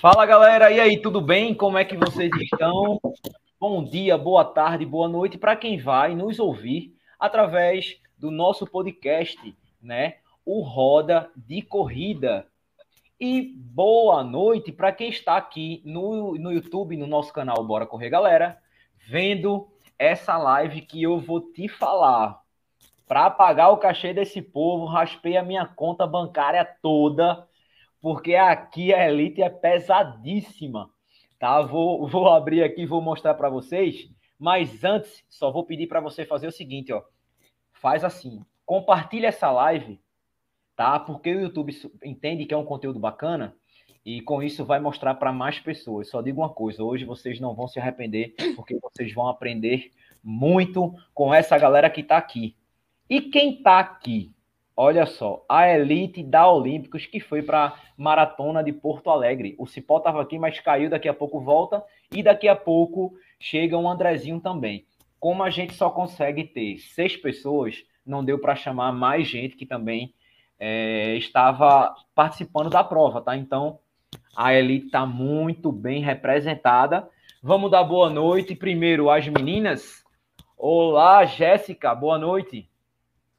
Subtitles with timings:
[0.00, 1.54] Fala galera, e aí, tudo bem?
[1.54, 3.00] Como é que vocês estão?
[3.58, 9.56] Bom dia, boa tarde, boa noite para quem vai nos ouvir através do nosso podcast,
[9.80, 10.16] né?
[10.44, 12.46] O Roda de Corrida.
[13.18, 18.10] E boa noite para quem está aqui no, no YouTube, no nosso canal Bora Correr
[18.10, 18.58] Galera,
[18.98, 19.66] vendo
[19.98, 22.42] essa live que eu vou te falar.
[23.08, 27.48] Para pagar o cachê desse povo, raspei a minha conta bancária toda
[28.06, 30.88] porque aqui a elite é pesadíssima,
[31.40, 31.60] tá?
[31.60, 36.24] Vou, vou abrir aqui vou mostrar para vocês, mas antes, só vou pedir para você
[36.24, 37.02] fazer o seguinte, ó.
[37.72, 40.00] Faz assim, compartilha essa live,
[40.76, 41.00] tá?
[41.00, 43.56] Porque o YouTube entende que é um conteúdo bacana
[44.04, 46.08] e com isso vai mostrar para mais pessoas.
[46.08, 49.90] Só digo uma coisa, hoje vocês não vão se arrepender, porque vocês vão aprender
[50.22, 52.54] muito com essa galera que está aqui.
[53.10, 54.32] E quem está aqui?
[54.78, 59.54] Olha só, a elite da Olímpicos que foi para maratona de Porto Alegre.
[59.58, 63.78] O Cipó estava aqui, mas caiu, daqui a pouco volta e daqui a pouco chega
[63.78, 64.84] um Andrezinho também.
[65.18, 69.64] Como a gente só consegue ter seis pessoas, não deu para chamar mais gente que
[69.64, 70.12] também
[70.60, 73.34] é, estava participando da prova, tá?
[73.34, 73.78] Então
[74.36, 77.08] a elite está muito bem representada.
[77.42, 80.04] Vamos dar boa noite primeiro às meninas.
[80.58, 82.68] Olá, Jéssica, boa noite.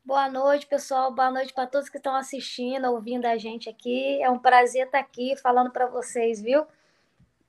[0.07, 1.13] Boa noite, pessoal.
[1.13, 4.21] Boa noite para todos que estão assistindo, ouvindo a gente aqui.
[4.21, 6.65] É um prazer estar aqui falando para vocês, viu?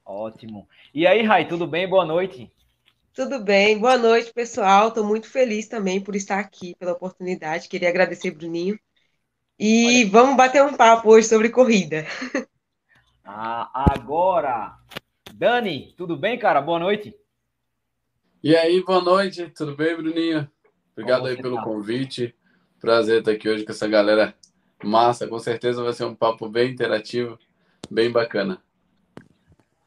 [0.04, 0.68] Ótimo.
[0.92, 1.88] E aí, Rai, tudo bem?
[1.88, 2.50] Boa noite.
[3.14, 3.78] Tudo bem.
[3.78, 4.88] Boa noite, pessoal.
[4.88, 7.68] Estou muito feliz também por estar aqui, pela oportunidade.
[7.68, 8.76] Queria agradecer, Bruninho.
[9.56, 10.10] E Olha.
[10.10, 12.06] vamos bater um papo hoje sobre corrida.
[13.30, 14.74] Ah, agora,
[15.34, 16.62] Dani, tudo bem, cara?
[16.62, 17.14] Boa noite.
[18.42, 19.50] E aí, boa noite.
[19.50, 20.50] Tudo bem, Bruninho?
[20.92, 21.62] Obrigado aí pelo tá?
[21.62, 22.34] convite.
[22.80, 24.32] Prazer estar aqui hoje com essa galera
[24.84, 25.26] massa.
[25.26, 27.36] Com certeza vai ser um papo bem interativo,
[27.90, 28.62] bem bacana.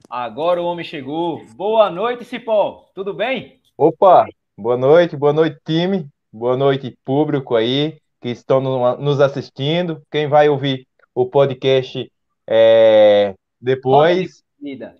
[0.09, 1.41] Agora o homem chegou.
[1.55, 2.89] Boa noite, Cipó.
[2.93, 3.61] Tudo bem?
[3.77, 4.25] Opa,
[4.57, 6.05] boa noite, boa noite, time.
[6.33, 8.59] Boa noite, público aí que estão
[8.97, 10.01] nos assistindo.
[10.11, 10.85] Quem vai ouvir
[11.15, 12.11] o podcast
[12.45, 14.17] é, depois.
[14.17, 14.95] Roda de corrida.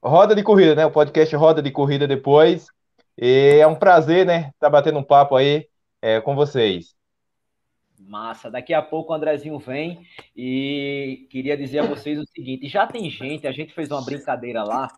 [0.00, 0.86] Roda de corrida, né?
[0.86, 2.68] O podcast Roda de Corrida depois.
[3.20, 4.50] E é um prazer, né?
[4.50, 5.66] Estar tá batendo um papo aí
[6.00, 6.96] é, com vocês.
[8.08, 8.50] Massa.
[8.50, 13.08] Daqui a pouco o Andrezinho vem e queria dizer a vocês o seguinte: já tem
[13.10, 14.88] gente, a gente fez uma brincadeira lá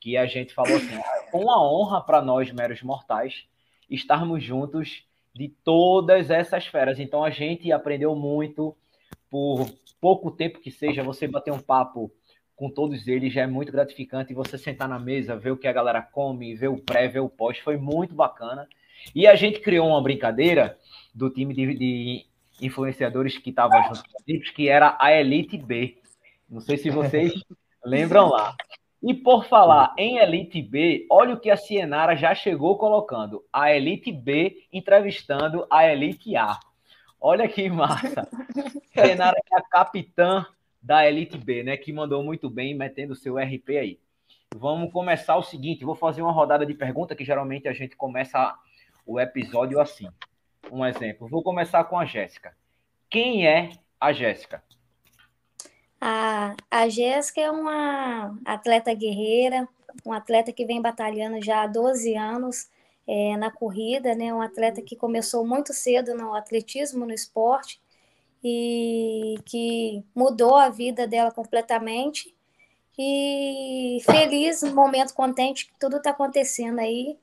[0.00, 0.98] que a gente falou assim:
[1.30, 3.46] com uma honra para nós, meros mortais,
[3.90, 6.98] estarmos juntos de todas essas feras.
[6.98, 8.74] Então a gente aprendeu muito
[9.30, 9.68] por
[10.00, 12.10] pouco tempo que seja, você bater um papo
[12.54, 14.32] com todos eles já é muito gratificante.
[14.32, 17.28] Você sentar na mesa, ver o que a galera come, ver o pré, ver o
[17.28, 18.66] pós, foi muito bacana.
[19.14, 20.78] E a gente criou uma brincadeira
[21.14, 22.26] do time de, de
[22.60, 25.98] influenciadores que estava junto com eles, que era a Elite B.
[26.48, 27.32] Não sei se vocês
[27.84, 28.54] lembram lá.
[29.02, 33.44] E por falar em Elite B, olha o que a Cienara já chegou colocando.
[33.52, 36.58] A Elite B entrevistando a Elite A.
[37.20, 38.28] Olha que massa.
[38.92, 40.46] Cienara é a capitã
[40.82, 41.76] da Elite B, né?
[41.76, 44.00] Que mandou muito bem, metendo seu RP aí.
[44.54, 48.54] Vamos começar o seguinte: vou fazer uma rodada de pergunta que geralmente a gente começa
[49.04, 50.08] o episódio assim
[50.70, 51.28] um exemplo.
[51.28, 52.56] Vou começar com a Jéssica.
[53.08, 54.62] Quem é a Jéssica?
[56.00, 59.68] A, a Jéssica é uma atleta guerreira,
[60.04, 62.68] um atleta que vem batalhando já há 12 anos
[63.06, 64.32] é, na corrida, né?
[64.32, 67.80] Um atleta que começou muito cedo no atletismo, no esporte,
[68.42, 72.34] e que mudou a vida dela completamente.
[72.98, 77.18] E feliz, momento contente que tudo está acontecendo aí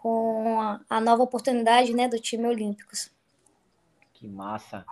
[0.00, 3.10] com a, a nova oportunidade né, do time Olímpicos.
[4.14, 4.84] Que massa.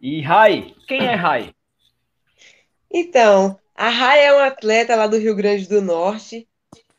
[0.00, 1.52] E Rai, quem é Rai?
[2.88, 6.46] Então, a Rai é uma atleta lá do Rio Grande do Norte,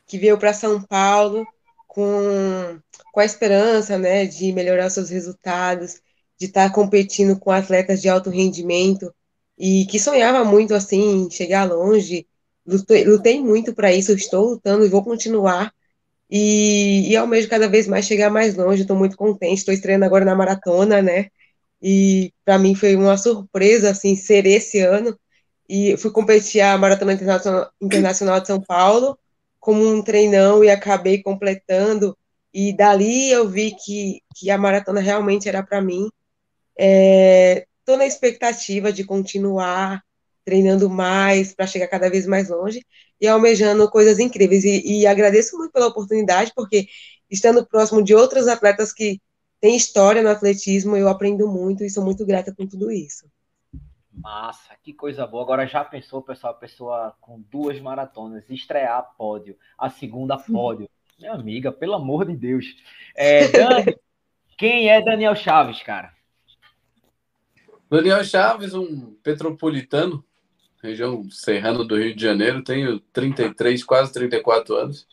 [0.06, 1.46] que veio para São Paulo
[1.88, 2.78] com,
[3.10, 6.02] com a esperança né, de melhorar seus resultados,
[6.38, 9.12] de estar tá competindo com atletas de alto rendimento,
[9.58, 12.26] e que sonhava muito assim, chegar longe.
[12.66, 15.72] Lutei, lutei muito para isso, estou lutando e vou continuar
[16.34, 18.82] e, e almejo cada vez mais chegar mais longe.
[18.82, 19.58] Estou muito contente.
[19.58, 21.28] Estou estreando agora na maratona, né?
[21.82, 25.14] E para mim foi uma surpresa assim ser esse ano.
[25.68, 29.18] E fui competir a maratona internacional, internacional de São Paulo
[29.60, 32.16] como um treinão e acabei completando.
[32.52, 36.08] E dali eu vi que, que a maratona realmente era para mim.
[36.78, 40.02] Estou é, na expectativa de continuar
[40.44, 42.84] treinando mais para chegar cada vez mais longe
[43.20, 44.64] e almejando coisas incríveis.
[44.64, 46.86] E, e, agradeço muito pela oportunidade, porque
[47.30, 49.20] estando próximo de outros atletas que
[49.60, 53.26] têm história no atletismo, eu aprendo muito e sou muito grata com tudo isso.
[54.12, 55.42] Massa, que coisa boa.
[55.42, 60.88] Agora já pensou, pessoal, a pessoa com duas maratonas, estrear pódio, a segunda pódio.
[61.18, 62.66] Minha amiga, pelo amor de Deus.
[63.14, 63.96] É, Dani,
[64.58, 66.12] quem é Daniel Chaves, cara?
[67.88, 70.24] Daniel Chaves, um petropolitano,
[70.82, 72.62] região serrana do Rio de Janeiro.
[72.62, 75.06] Tenho 33, quase 34 anos.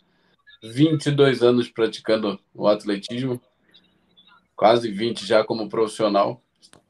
[0.64, 3.42] 22 anos praticando o atletismo.
[4.56, 6.42] Quase 20 já como profissional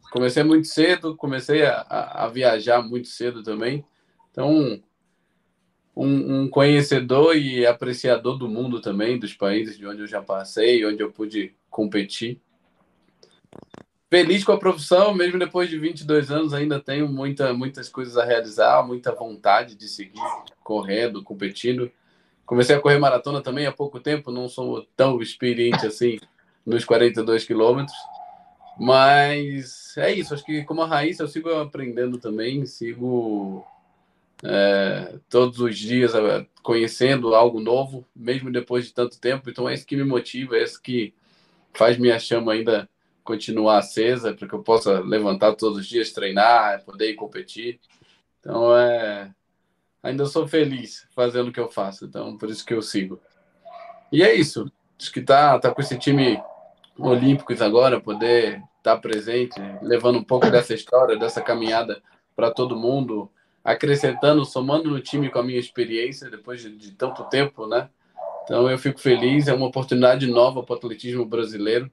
[0.10, 1.82] comecei muito cedo, comecei a,
[2.26, 3.86] a, viajar muito cedo também.
[4.32, 4.82] Então,
[5.96, 10.86] um, um, conhecedor e apreciador do mundo também, dos países de onde eu já passei,
[10.86, 12.42] onde eu pude competir.
[14.10, 18.26] Feliz com a profissão, mesmo depois de 22 anos, ainda tenho muita, muitas coisas a
[18.26, 20.20] realizar, muita vontade de seguir
[20.64, 21.92] correndo, competindo.
[22.44, 26.20] Comecei a correr maratona também há pouco tempo, não sou tão experiente assim
[26.66, 27.96] nos 42 quilômetros,
[28.80, 33.64] mas é isso, acho que como a Raíssa eu sigo aprendendo também, sigo
[34.44, 39.50] é, todos os dias é, conhecendo algo novo, mesmo depois de tanto tempo.
[39.52, 41.14] Então é isso que me motiva, é isso que
[41.74, 42.90] faz minha chama ainda
[43.30, 47.80] continuar acesa, para que eu possa levantar todos os dias, treinar, poder ir competir.
[48.40, 49.32] Então é.
[50.02, 53.20] Ainda sou feliz fazendo o que eu faço, então por isso que eu sigo.
[54.12, 54.72] E é isso.
[55.00, 56.42] Acho que tá, tá com esse time
[56.98, 62.02] olímpicos agora, poder estar presente, levando um pouco dessa história, dessa caminhada
[62.36, 63.30] para todo mundo,
[63.64, 67.90] acrescentando, somando no time com a minha experiência depois de, de tanto tempo, né?
[68.44, 71.92] Então eu fico feliz, é uma oportunidade nova para o atletismo brasileiro,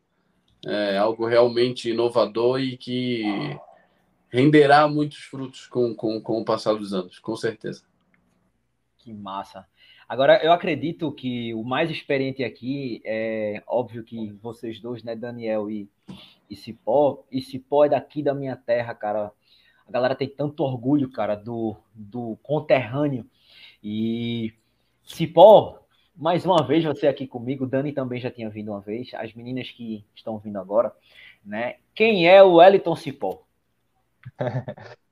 [0.64, 3.24] é algo realmente inovador e que
[4.28, 7.84] renderá muitos frutos com, com, com o passar dos anos, com certeza.
[8.98, 9.66] Que massa.
[10.08, 15.68] Agora, eu acredito que o mais experiente aqui é óbvio que vocês dois, né, Daniel
[15.68, 15.88] e,
[16.48, 19.32] e Cipó, e Cipó é daqui da minha terra, cara.
[19.86, 23.24] A galera tem tanto orgulho, cara, do, do conterrâneo.
[23.82, 24.52] E
[25.02, 25.85] Cipó,
[26.16, 29.70] mais uma vez você aqui comigo, Dani também já tinha vindo uma vez, as meninas
[29.70, 30.92] que estão vindo agora,
[31.44, 31.76] né?
[31.94, 33.42] Quem é o Wellington Cipó?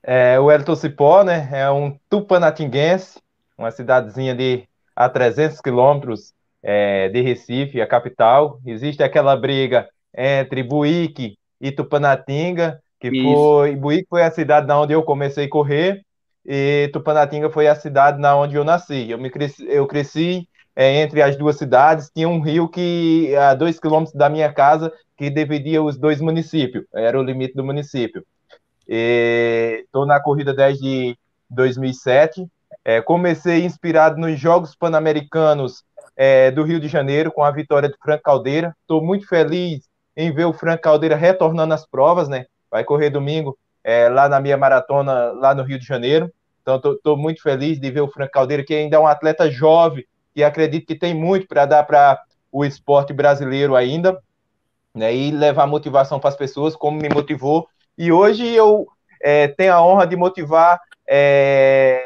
[0.00, 3.20] É, o Wellington Cipó, né, é um tupanatinguense,
[3.58, 4.66] uma cidadezinha de
[4.96, 6.32] a 300 quilômetros
[6.62, 8.58] é, de Recife, a capital.
[8.64, 13.22] Existe aquela briga entre Buíque e Tupanatinga, que Isso.
[13.22, 16.02] foi Buíque foi a cidade na onde eu comecei a correr
[16.44, 19.10] e Tupanatinga foi a cidade na onde eu nasci.
[19.10, 22.10] Eu me cresci, eu cresci é, entre as duas cidades.
[22.14, 26.84] Tinha um rio que a dois quilômetros da minha casa que dividia os dois municípios.
[26.94, 28.24] Era o limite do município.
[28.86, 31.16] Estou na corrida desde
[31.50, 32.46] 2007
[32.88, 35.84] é, comecei inspirado nos Jogos Pan-Americanos
[36.16, 38.74] é, do Rio de Janeiro, com a vitória de Frank Caldeira.
[38.80, 39.86] Estou muito feliz
[40.16, 42.46] em ver o Frank Caldeira retornando às provas, né?
[42.70, 46.32] Vai correr domingo é, lá na minha maratona, lá no Rio de Janeiro.
[46.62, 50.04] Então, estou muito feliz de ver o Frank Caldeira, que ainda é um atleta jovem,
[50.36, 52.20] e acredito que tem muito para dar para
[52.52, 54.18] o esporte brasileiro ainda,
[54.94, 55.14] né?
[55.14, 57.66] E levar motivação para as pessoas, como me motivou.
[57.96, 58.86] E hoje eu
[59.22, 60.78] é, tenho a honra de motivar
[61.08, 62.04] é,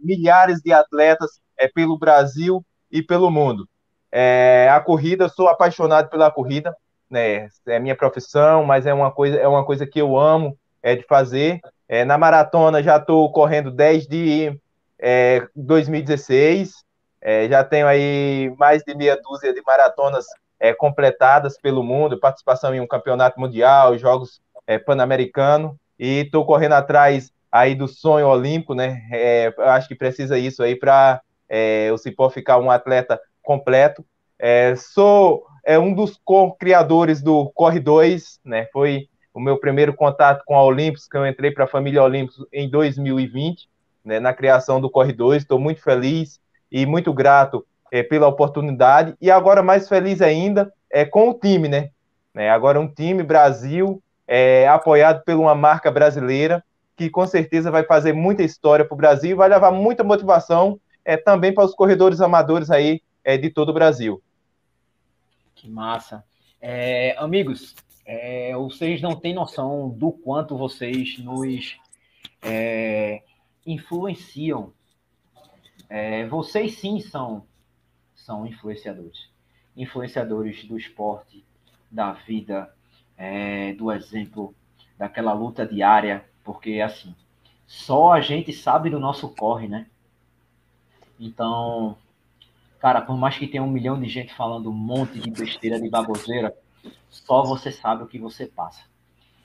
[0.00, 3.68] milhares de atletas é, pelo Brasil e pelo mundo.
[4.12, 6.74] É, a corrida, sou apaixonado pela corrida,
[7.10, 7.48] né?
[7.66, 11.02] É minha profissão, mas é uma coisa, é uma coisa que eu amo é, de
[11.04, 11.60] fazer.
[11.88, 14.54] É, na maratona já estou correndo desde
[14.98, 16.84] é, 2016,
[17.22, 20.26] é, já tenho aí mais de meia dúzia de maratonas
[20.60, 26.74] é, completadas pelo mundo, participação em um campeonato mundial, jogos é, pan-americano, e estou correndo
[26.74, 29.02] atrás aí do sonho olímpico, né?
[29.10, 31.20] É, acho que precisa isso aí para
[31.92, 34.04] o Cipó ficar um atleta completo.
[34.76, 38.66] Sou é, um dos co-criadores do Corre 2, né?
[38.72, 42.46] Foi o meu primeiro contato com a Olímpicos, que eu entrei para a família Olímpicos
[42.52, 43.68] em 2020,
[44.04, 45.42] né, na criação do Corre 2.
[45.42, 49.14] Estou muito feliz e muito grato é, pela oportunidade.
[49.20, 51.90] E agora mais feliz ainda é com o time, né?
[52.32, 56.64] né agora um time Brasil é, apoiado por uma marca brasileira
[56.96, 60.78] que com certeza vai fazer muita história para o Brasil e vai levar muita motivação
[61.04, 64.22] é, também para os corredores amadores aí é, de todo o Brasil.
[65.56, 66.24] Que massa.
[66.60, 71.76] É, amigos, é, vocês não têm noção do quanto vocês nos
[72.42, 73.22] é,
[73.66, 74.72] influenciam.
[75.88, 77.46] É, vocês sim são,
[78.14, 79.28] são influenciadores.
[79.76, 81.44] Influenciadores do esporte,
[81.90, 82.74] da vida,
[83.16, 84.54] é, do exemplo,
[84.98, 87.16] daquela luta diária porque, assim,
[87.66, 89.86] só a gente sabe do nosso corre, né?
[91.18, 91.96] Então,
[92.78, 95.88] cara, por mais que tenha um milhão de gente falando um monte de besteira, de
[95.88, 96.54] baboseira,
[97.10, 98.84] só você sabe o que você passa.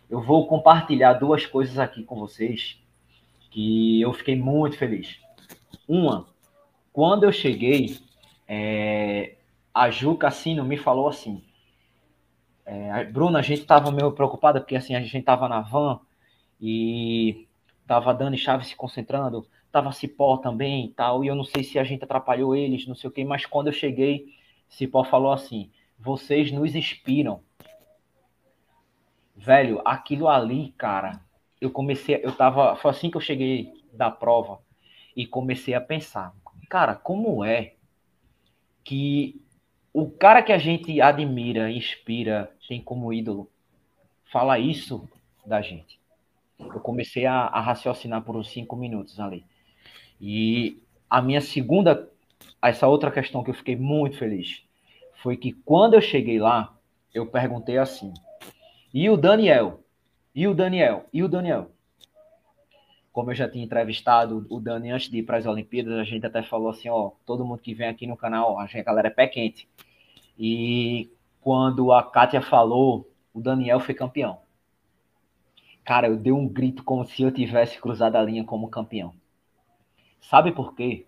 [0.09, 2.81] eu vou compartilhar duas coisas aqui com vocês
[3.51, 5.19] que eu fiquei muito feliz.
[5.87, 6.27] Uma,
[6.91, 7.99] quando eu cheguei,
[8.47, 9.35] é,
[9.73, 11.43] a Ju Cassino me falou assim,
[12.65, 15.99] é, Bruna, a gente estava meio preocupada porque assim a gente estava na van
[16.61, 17.47] e
[17.87, 21.79] tava Dani Chaves se concentrando, tava Cipó também e tal, e eu não sei se
[21.79, 24.35] a gente atrapalhou eles, não sei o que, mas quando eu cheguei,
[24.67, 27.43] Cipó falou assim: vocês nos inspiram.
[29.35, 31.21] Velho, aquilo ali, cara,
[31.59, 34.59] eu comecei, eu tava, foi assim que eu cheguei da prova
[35.15, 36.33] e comecei a pensar,
[36.69, 37.73] cara, como é
[38.83, 39.41] que
[39.93, 43.49] o cara que a gente admira, inspira, tem como ídolo,
[44.31, 45.09] fala isso
[45.45, 45.99] da gente.
[46.59, 49.45] Eu comecei a, a raciocinar por uns cinco minutos ali.
[50.21, 52.09] E a minha segunda,
[52.61, 54.63] essa outra questão que eu fiquei muito feliz,
[55.21, 56.75] foi que quando eu cheguei lá,
[57.13, 58.13] eu perguntei assim:
[58.93, 59.83] e o Daniel?
[60.33, 61.05] E o Daniel?
[61.13, 61.71] E o Daniel?
[63.11, 66.25] Como eu já tinha entrevistado o Dani antes de ir para as Olimpíadas, a gente
[66.25, 69.07] até falou assim: ó, todo mundo que vem aqui no canal, a, gente, a galera
[69.07, 69.67] é pé quente.
[70.37, 71.11] E
[71.41, 74.39] quando a Kátia falou, o Daniel foi campeão.
[75.83, 79.13] Cara, eu dei um grito como se eu tivesse cruzado a linha como campeão.
[80.21, 81.05] Sabe por quê?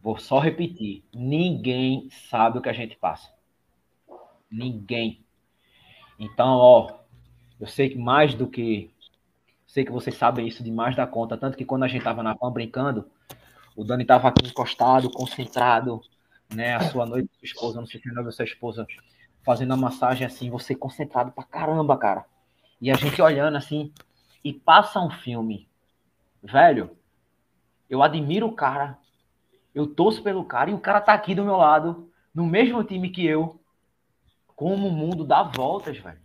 [0.00, 1.04] Vou só repetir.
[1.14, 3.32] Ninguém sabe o que a gente passa.
[4.50, 5.24] Ninguém.
[6.18, 6.98] Então, ó,
[7.60, 8.90] eu sei que mais do que.
[9.66, 11.36] Sei que vocês sabem isso demais da conta.
[11.36, 13.10] Tanto que quando a gente tava na PAN brincando,
[13.76, 16.00] o Dani tava aqui encostado, concentrado,
[16.54, 16.74] né?
[16.74, 18.86] A sua noite, sua esposa, não sei se é sua esposa,
[19.44, 22.24] fazendo a massagem assim, você concentrado pra caramba, cara.
[22.80, 23.92] E a gente olhando assim,
[24.42, 25.68] e passa um filme.
[26.42, 26.96] Velho,
[27.90, 28.98] eu admiro o cara,
[29.78, 33.10] eu torço pelo cara, e o cara tá aqui do meu lado, no mesmo time
[33.10, 33.60] que eu.
[34.54, 36.20] Como o mundo dá voltas, velho.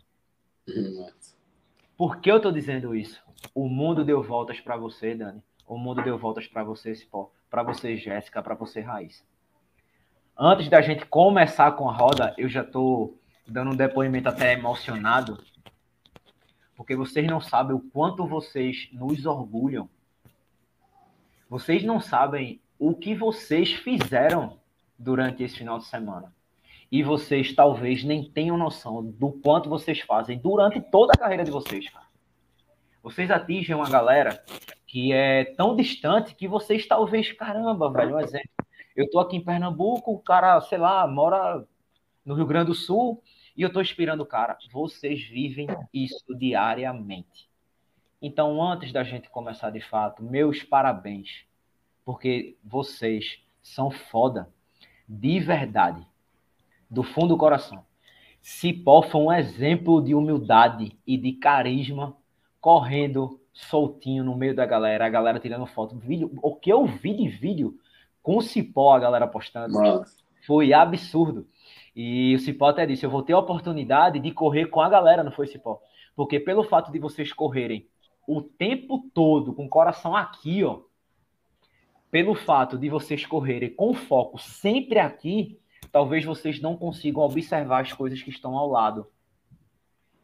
[1.96, 3.22] Por que eu tô dizendo isso?
[3.54, 5.44] O mundo deu voltas para você, Dani.
[5.68, 7.32] O mundo deu voltas para você, Cipó.
[7.50, 8.42] Para você, Jéssica.
[8.42, 9.24] Para você, Raiz.
[10.38, 13.16] Antes da gente começar com a roda, eu já tô
[13.48, 15.38] dando um depoimento até emocionado
[16.76, 19.90] porque vocês não sabem o quanto vocês nos orgulham.
[21.50, 24.60] Vocês não sabem o que vocês fizeram
[24.98, 26.34] durante esse final de semana.
[26.92, 31.52] E vocês talvez nem tenham noção do quanto vocês fazem durante toda a carreira de
[31.52, 31.86] vocês.
[33.02, 34.44] Vocês atingem uma galera
[34.88, 38.50] que é tão distante que vocês talvez, caramba, velho, um exemplo.
[38.96, 41.66] Eu tô aqui em Pernambuco, o cara, sei lá, mora
[42.24, 43.22] no Rio Grande do Sul,
[43.58, 44.58] e eu estou inspirando o cara.
[44.72, 47.50] Vocês vivem isso diariamente.
[48.22, 51.46] Então, antes da gente começar de fato, meus parabéns.
[52.06, 54.50] Porque vocês são foda.
[55.08, 56.06] De verdade.
[56.90, 57.84] Do fundo do coração.
[58.42, 62.16] Cipó foi um exemplo de humildade e de carisma,
[62.60, 65.96] correndo soltinho no meio da galera, a galera tirando foto.
[65.98, 67.80] Vídeo, o que eu vi de vídeo
[68.22, 70.18] com o Cipó, a galera postando, Nossa.
[70.46, 71.48] foi absurdo.
[71.96, 75.24] E o Cipó até disse: eu vou ter a oportunidade de correr com a galera,
[75.24, 75.80] não foi, Cipó?
[76.16, 77.88] Porque pelo fato de vocês correrem
[78.28, 80.82] o tempo todo com o coração aqui, ó,
[82.14, 85.60] pelo fato de vocês correrem com foco sempre aqui,
[85.92, 89.08] talvez vocês não consigam observar as coisas que estão ao lado.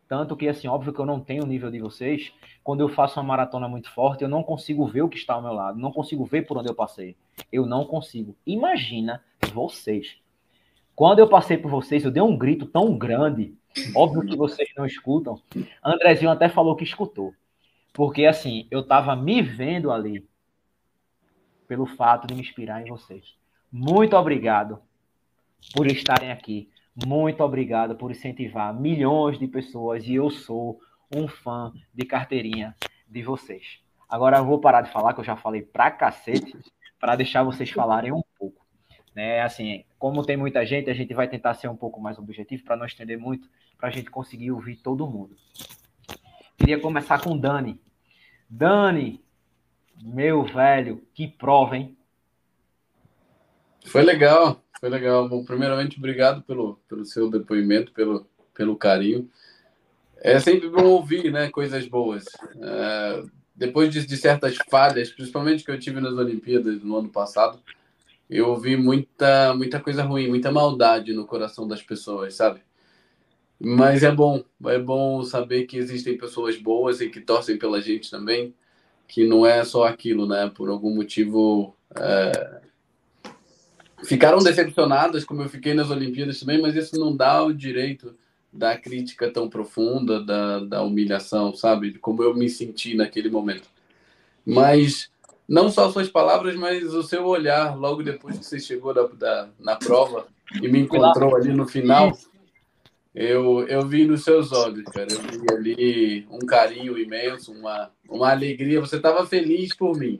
[0.07, 2.31] Tanto que, assim, óbvio que eu não tenho o nível de vocês.
[2.63, 5.41] Quando eu faço uma maratona muito forte, eu não consigo ver o que está ao
[5.41, 5.79] meu lado.
[5.79, 7.17] Não consigo ver por onde eu passei.
[7.51, 8.35] Eu não consigo.
[8.45, 10.19] Imagina vocês.
[10.95, 13.55] Quando eu passei por vocês, eu dei um grito tão grande,
[13.95, 15.41] óbvio que vocês não escutam.
[15.83, 17.33] Andrezinho até falou que escutou.
[17.91, 20.28] Porque assim, eu estava me vendo ali
[21.69, 23.35] pelo fato de me inspirar em vocês.
[23.71, 24.81] Muito obrigado
[25.75, 26.67] por estarem aqui.
[27.05, 30.81] Muito obrigado por incentivar milhões de pessoas e eu sou
[31.15, 32.75] um fã de carteirinha
[33.07, 33.79] de vocês.
[34.09, 36.57] Agora eu vou parar de falar, que eu já falei pra cacete,
[36.99, 38.65] para deixar vocês falarem um pouco.
[39.15, 39.41] Né?
[39.41, 42.75] Assim, como tem muita gente, a gente vai tentar ser um pouco mais objetivo para
[42.75, 43.47] não estender muito,
[43.77, 45.35] para a gente conseguir ouvir todo mundo.
[46.57, 47.79] Queria começar com Dani.
[48.49, 49.23] Dani,
[50.01, 51.97] meu velho, que prova, hein?
[53.85, 55.27] Foi legal, foi legal.
[55.27, 59.29] Bom, primeiramente, obrigado pelo, pelo seu depoimento, pelo, pelo carinho.
[60.17, 62.25] É sempre bom ouvir né, coisas boas.
[62.61, 63.23] É,
[63.55, 67.59] depois de, de certas falhas, principalmente que eu tive nas Olimpíadas no ano passado,
[68.29, 72.61] eu vi muita, muita coisa ruim, muita maldade no coração das pessoas, sabe?
[73.59, 78.09] Mas é bom, é bom saber que existem pessoas boas e que torcem pela gente
[78.09, 78.53] também,
[79.09, 80.49] que não é só aquilo, né?
[80.55, 82.61] Por algum motivo é...
[84.05, 88.15] ficaram decepcionadas, como eu fiquei nas Olimpíadas também, mas isso não dá o direito
[88.53, 91.97] da crítica tão profunda, da, da humilhação, sabe?
[91.97, 93.67] Como eu me senti naquele momento.
[94.45, 95.09] Mas
[95.47, 99.49] não só suas palavras, mas o seu olhar logo depois que você chegou da, da
[99.59, 100.27] na prova
[100.61, 102.15] e me encontrou ali no final.
[103.13, 105.07] Eu, eu vi nos seus olhos, cara.
[105.11, 108.81] Eu vi ali um carinho imenso, uma, uma alegria.
[108.81, 110.17] Você estava feliz por mim.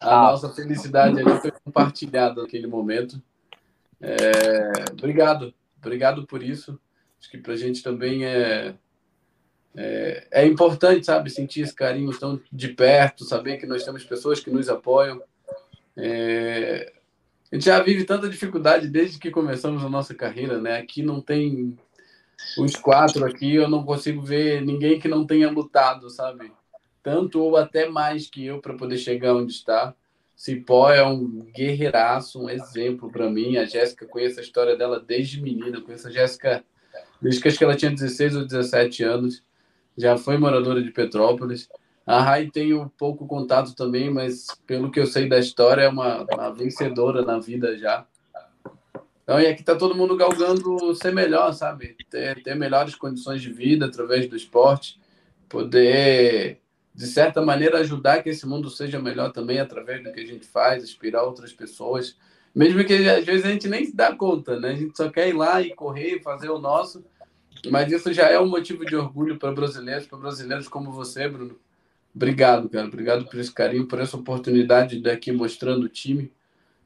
[0.00, 3.20] A nossa felicidade ali foi compartilhada naquele momento.
[4.00, 6.78] É, obrigado, obrigado por isso.
[7.18, 8.74] Acho que para a gente também é,
[9.74, 14.40] é, é, importante, sabe, sentir esse carinho tão de perto, saber que nós temos pessoas
[14.40, 15.22] que nos apoiam.
[15.96, 16.92] É,
[17.50, 20.76] a gente já vive tanta dificuldade desde que começamos a nossa carreira, né?
[20.76, 21.78] Aqui não tem
[22.58, 26.52] os quatro aqui, eu não consigo ver ninguém que não tenha lutado, sabe?
[27.04, 29.94] Tanto ou até mais que eu para poder chegar onde está.
[30.34, 33.58] Cipó é um guerreiraço, um exemplo para mim.
[33.58, 36.64] A Jéssica, conheço a história dela desde menina, conheço a Jéssica
[37.20, 39.44] desde que acho que ela tinha 16 ou 17 anos.
[39.96, 41.68] Já foi moradora de Petrópolis.
[42.06, 46.26] A Rai tenho pouco contato também, mas pelo que eu sei da história, é uma,
[46.32, 48.06] uma vencedora na vida já.
[49.22, 51.96] Então, e aqui está todo mundo galgando ser melhor, sabe?
[52.10, 55.00] Ter, ter melhores condições de vida através do esporte,
[55.48, 56.60] poder,
[56.94, 60.46] de certa maneira, ajudar que esse mundo seja melhor também através do que a gente
[60.46, 62.16] faz, inspirar outras pessoas.
[62.54, 64.70] Mesmo que às vezes a gente nem se dá conta, né?
[64.70, 67.04] A gente só quer ir lá e correr, fazer o nosso,
[67.68, 71.58] mas isso já é um motivo de orgulho para brasileiros, para brasileiros como você, Bruno.
[72.14, 72.86] Obrigado, cara.
[72.86, 76.30] Obrigado por esse carinho, por essa oportunidade daqui mostrando o time.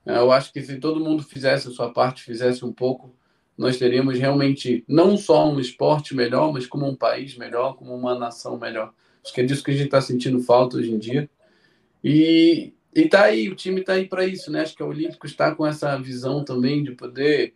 [0.06, 3.14] É, eu acho que se todo mundo fizesse a sua parte, fizesse um pouco,
[3.56, 8.18] nós teríamos realmente não só um esporte melhor, mas como um país melhor, como uma
[8.18, 8.94] nação melhor.
[9.28, 11.28] Acho que é disso que a gente está sentindo falta hoje em dia.
[12.02, 14.62] E, e tá aí, o time está aí para isso, né?
[14.62, 17.54] Acho que o Olímpico está com essa visão também de poder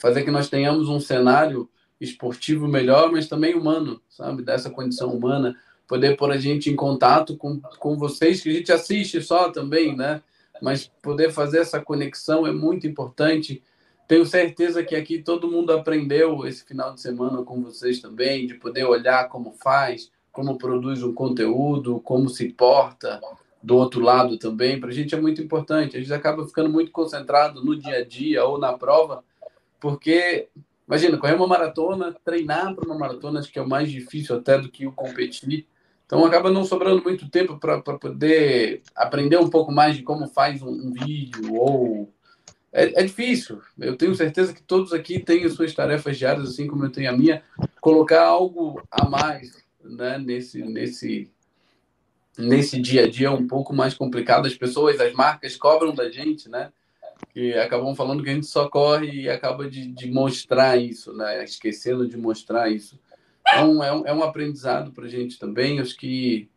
[0.00, 1.68] fazer que nós tenhamos um cenário
[2.00, 4.42] esportivo melhor, mas também humano, sabe?
[4.42, 5.54] Dessa condição humana,
[5.86, 9.94] poder pôr a gente em contato com, com vocês, que a gente assiste só também,
[9.94, 10.22] né?
[10.62, 13.62] Mas poder fazer essa conexão é muito importante.
[14.08, 18.54] Tenho certeza que aqui todo mundo aprendeu esse final de semana com vocês também, de
[18.54, 23.20] poder olhar como faz, como produz um conteúdo, como se porta
[23.62, 24.80] do outro lado também.
[24.80, 25.96] Para a gente é muito importante.
[25.96, 29.24] A gente acaba ficando muito concentrado no dia a dia ou na prova,
[29.80, 30.48] porque
[30.90, 34.68] Imagina, correr uma maratona, treinar para uma maratona, acho que é mais difícil até do
[34.68, 35.64] que o competir.
[36.04, 40.60] Então acaba não sobrando muito tempo para poder aprender um pouco mais de como faz
[40.60, 42.12] um, um vídeo ou
[42.72, 43.62] é, é, difícil.
[43.78, 47.08] Eu tenho certeza que todos aqui têm as suas tarefas diárias, assim como eu tenho
[47.08, 47.40] a minha.
[47.80, 51.30] Colocar algo a mais né, nesse, nesse,
[52.36, 54.46] nesse dia a dia um pouco mais complicado.
[54.46, 56.72] As pessoas, as marcas cobram da gente, né?
[57.32, 61.44] que acabam falando que a gente só corre e acaba de, de mostrar isso, né?
[61.44, 62.98] esquecendo de mostrar isso.
[63.46, 65.80] Então, é um, é um aprendizado para a gente também.
[65.80, 66.48] Acho que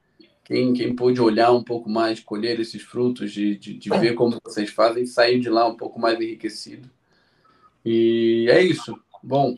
[0.44, 4.40] quem, quem pôde olhar um pouco mais, colher esses frutos, de, de, de ver como
[4.44, 6.90] vocês fazem, sair de lá um pouco mais enriquecido.
[7.86, 8.98] E é isso.
[9.22, 9.58] Bom,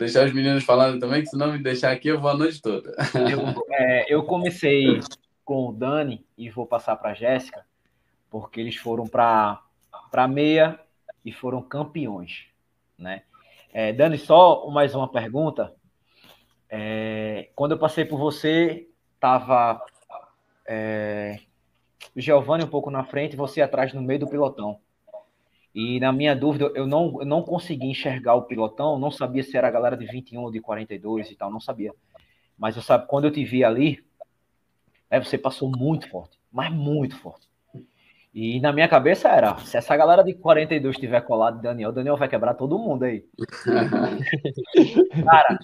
[0.00, 2.60] deixar os meninos falarem também, que se não me deixar aqui, eu vou a noite
[2.60, 2.90] toda.
[3.14, 4.98] Eu, é, eu comecei
[5.44, 7.64] com o Dani e vou passar para a Jéssica,
[8.30, 9.62] porque eles foram para
[10.10, 10.80] para meia
[11.24, 12.46] e foram campeões,
[12.98, 13.22] né?
[13.72, 15.72] É, Dani, só mais uma pergunta.
[16.68, 18.88] É, quando eu passei por você,
[19.20, 19.80] tava
[20.66, 21.38] é,
[22.16, 24.80] o Giovanni um pouco na frente, você atrás no meio do pilotão.
[25.74, 29.56] E na minha dúvida, eu não, eu não consegui enxergar o pilotão, não sabia se
[29.56, 31.94] era a galera de 21 ou de 42 e tal, não sabia.
[32.58, 34.04] Mas eu sabe, quando eu te vi ali,
[35.08, 37.48] é, você passou muito forte, mas muito forte.
[38.32, 42.28] E na minha cabeça era, se essa galera de 42 tiver colado Daniel, Daniel vai
[42.28, 43.24] quebrar todo mundo aí.
[45.24, 45.58] Cara,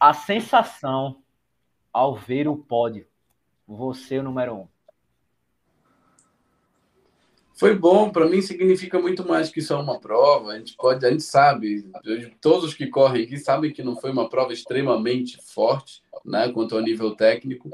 [0.00, 1.22] a sensação
[1.92, 3.06] ao ver o pódio,
[3.66, 4.68] você o número um.
[7.58, 10.52] Foi bom, para mim significa muito mais que só uma prova.
[10.52, 11.90] A gente pode, a gente sabe,
[12.40, 16.80] todos que correm aqui sabem que não foi uma prova extremamente forte, né, quanto ao
[16.80, 17.68] nível técnico.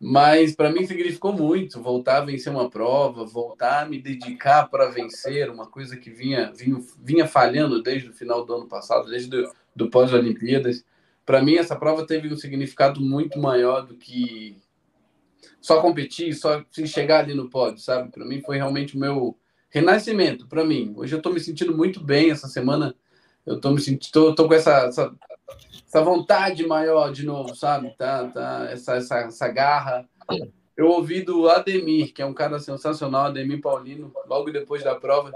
[0.00, 4.88] Mas para mim significou muito voltar a vencer uma prova, voltar a me dedicar para
[4.88, 9.28] vencer, uma coisa que vinha, vinha, vinha falhando desde o final do ano passado, desde
[9.28, 10.86] do, do pós-Olimpíadas.
[11.26, 14.56] Para mim, essa prova teve um significado muito maior do que
[15.62, 18.10] só competir, só chegar ali no pódio, sabe?
[18.10, 19.38] Para mim foi realmente o meu
[19.70, 20.92] renascimento, para mim.
[20.96, 22.94] Hoje eu estou me sentindo muito bem essa semana.
[23.46, 25.14] Eu estou me sentindo, tô, tô com essa, essa
[25.86, 27.94] essa vontade maior de novo, sabe?
[27.98, 30.08] Tá, tá, essa, essa, essa garra.
[30.74, 35.30] Eu ouvi do Ademir, que é um cara sensacional, Ademir Paulino, logo depois da prova.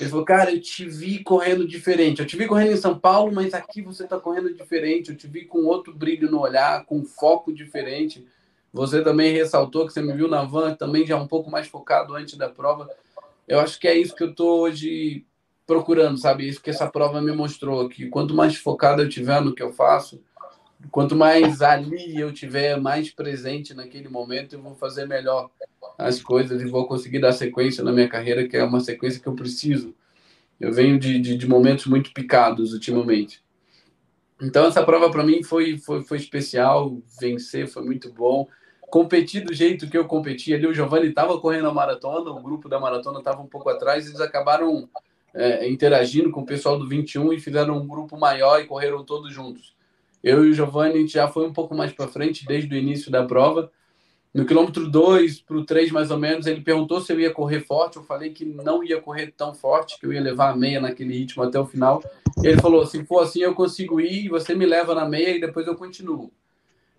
[0.00, 2.20] Ele falou, cara, eu te vi correndo diferente.
[2.20, 5.10] Eu te vi correndo em São Paulo, mas aqui você está correndo diferente.
[5.10, 8.26] Eu te vi com outro brilho no olhar, com foco diferente.
[8.72, 12.14] Você também ressaltou que você me viu na van, também já um pouco mais focado
[12.14, 12.88] antes da prova.
[13.46, 15.24] Eu acho que é isso que eu estou hoje
[15.66, 16.48] procurando, sabe?
[16.48, 19.72] Isso que essa prova me mostrou, que quanto mais focado eu tiver no que eu
[19.72, 20.20] faço,
[20.90, 25.50] quanto mais ali eu tiver mais presente naquele momento, eu vou fazer melhor
[25.96, 29.26] as coisas e vou conseguir dar sequência na minha carreira, que é uma sequência que
[29.26, 29.94] eu preciso.
[30.60, 33.42] Eu venho de, de, de momentos muito picados ultimamente.
[34.40, 36.96] Então, essa prova para mim foi, foi, foi especial.
[37.20, 38.46] Vencer foi muito bom.
[38.82, 40.66] Competir do jeito que eu competi ali.
[40.66, 44.06] O Giovanni estava correndo a maratona, o grupo da maratona estava um pouco atrás.
[44.06, 44.88] Eles acabaram
[45.34, 49.32] é, interagindo com o pessoal do 21 e fizeram um grupo maior e correram todos
[49.32, 49.76] juntos.
[50.22, 53.24] Eu e o Giovanni já foi um pouco mais para frente desde o início da
[53.24, 53.70] prova.
[54.32, 57.60] No quilômetro 2 para o 3, mais ou menos, ele perguntou se eu ia correr
[57.60, 57.96] forte.
[57.96, 61.16] Eu falei que não ia correr tão forte, que eu ia levar a meia naquele
[61.16, 62.02] ritmo até o final.
[62.42, 65.66] Ele falou: se for assim, eu consigo ir, você me leva na meia e depois
[65.66, 66.30] eu continuo.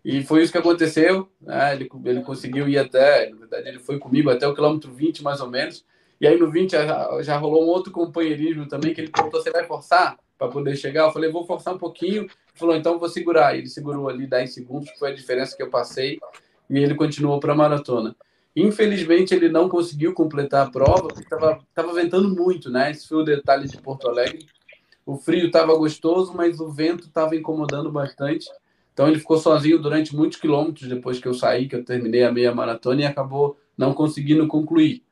[0.03, 1.29] E foi isso que aconteceu.
[1.39, 1.75] Né?
[1.75, 5.39] Ele, ele conseguiu ir até, na verdade, ele foi comigo até o quilômetro 20, mais
[5.39, 5.85] ou menos.
[6.19, 9.51] E aí no 20 já, já rolou um outro companheirismo também, que ele perguntou: você
[9.51, 11.05] vai forçar para poder chegar?
[11.05, 12.23] Eu falei: vou forçar um pouquinho.
[12.23, 13.55] Ele falou: então vou segurar.
[13.55, 16.19] Ele segurou ali 10 segundos, foi a diferença que eu passei
[16.69, 18.15] e ele continuou para a maratona.
[18.55, 22.91] Infelizmente, ele não conseguiu completar a prova, porque estava ventando muito, né?
[22.91, 24.45] Esse foi o detalhe de Porto Alegre.
[25.05, 28.47] O frio estava gostoso, mas o vento estava incomodando bastante.
[28.93, 32.31] Então, ele ficou sozinho durante muitos quilômetros depois que eu saí, que eu terminei a
[32.31, 35.03] meia maratona e acabou não conseguindo concluir.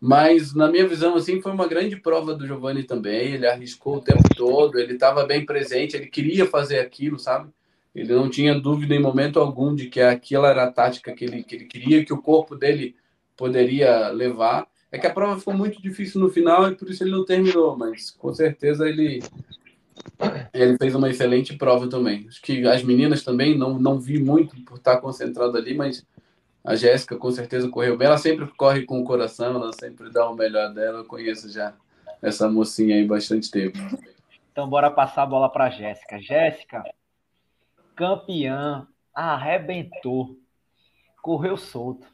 [0.00, 3.34] Mas, na minha visão, assim, foi uma grande prova do Giovanni também.
[3.34, 7.50] Ele arriscou o tempo todo, ele estava bem presente, ele queria fazer aquilo, sabe?
[7.94, 11.42] Ele não tinha dúvida em momento algum de que aquela era a tática que ele,
[11.42, 12.96] que ele queria, que o corpo dele
[13.36, 14.66] poderia levar.
[14.90, 17.76] É que a prova ficou muito difícil no final e por isso ele não terminou,
[17.76, 19.22] mas com certeza ele,
[20.52, 22.26] ele fez uma excelente prova também.
[22.28, 26.04] Acho que as meninas também não, não vi muito por estar concentrado ali, mas
[26.64, 28.06] a Jéssica com certeza correu bem.
[28.06, 30.98] Ela sempre corre com o coração, ela sempre dá o melhor dela.
[31.00, 31.74] Eu conheço já
[32.20, 33.78] essa mocinha aí bastante tempo.
[34.52, 36.20] Então bora passar a bola para Jéssica.
[36.20, 36.84] Jéssica,
[37.94, 40.36] campeã, arrebentou,
[41.20, 42.06] correu solto.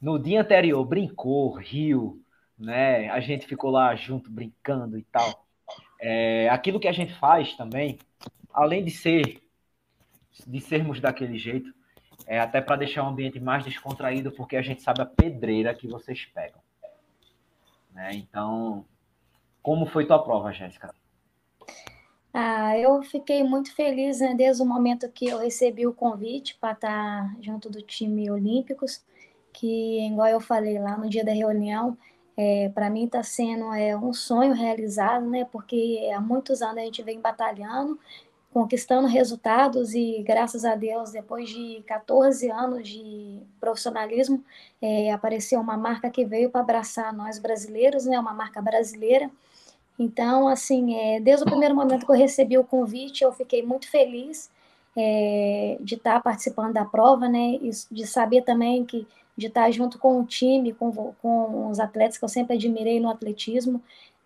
[0.00, 2.22] No dia anterior brincou, riu,
[2.58, 3.08] né?
[3.10, 5.46] A gente ficou lá junto brincando e tal.
[6.00, 7.98] É, aquilo que a gente faz também,
[8.52, 9.42] além de ser,
[10.46, 11.74] de sermos daquele jeito,
[12.26, 15.86] é até para deixar o ambiente mais descontraído, porque a gente sabe a pedreira que
[15.86, 16.60] vocês pegam.
[17.92, 18.10] Né?
[18.14, 18.84] Então,
[19.62, 20.94] como foi tua prova, Jéssica?
[22.38, 26.72] Ah, eu fiquei muito feliz né, desde o momento que eu recebi o convite para
[26.72, 29.02] estar junto do time Olímpicos,
[29.54, 31.96] que, igual eu falei lá no dia da reunião,
[32.36, 35.46] é, para mim está sendo é, um sonho realizado, né?
[35.50, 37.98] Porque há muitos anos a gente vem batalhando,
[38.52, 44.44] conquistando resultados e, graças a Deus, depois de 14 anos de profissionalismo,
[44.82, 48.20] é, apareceu uma marca que veio para abraçar nós brasileiros, né?
[48.20, 49.30] Uma marca brasileira
[49.98, 53.90] então, assim, é, desde o primeiro momento que eu recebi o convite, eu fiquei muito
[53.90, 54.50] feliz
[54.96, 57.58] é, de estar participando da prova, né?
[57.62, 59.06] E de saber também que
[59.36, 63.10] de estar junto com o time, com, com os atletas que eu sempre admirei no
[63.10, 63.82] atletismo,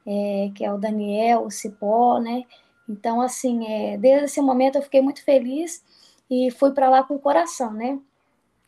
[0.07, 2.45] é, que é o Daniel, o Cipó, né?
[2.89, 5.85] Então, assim, é, desde esse momento eu fiquei muito feliz
[6.31, 7.99] e fui para lá com o coração, né?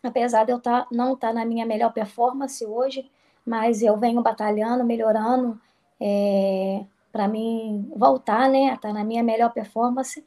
[0.02, 3.08] Apesar de eu tá, não estar tá na minha melhor performance hoje,
[3.46, 5.60] mas eu venho batalhando, melhorando,
[6.00, 10.24] é, para mim voltar, né, a estar tá na minha melhor performance.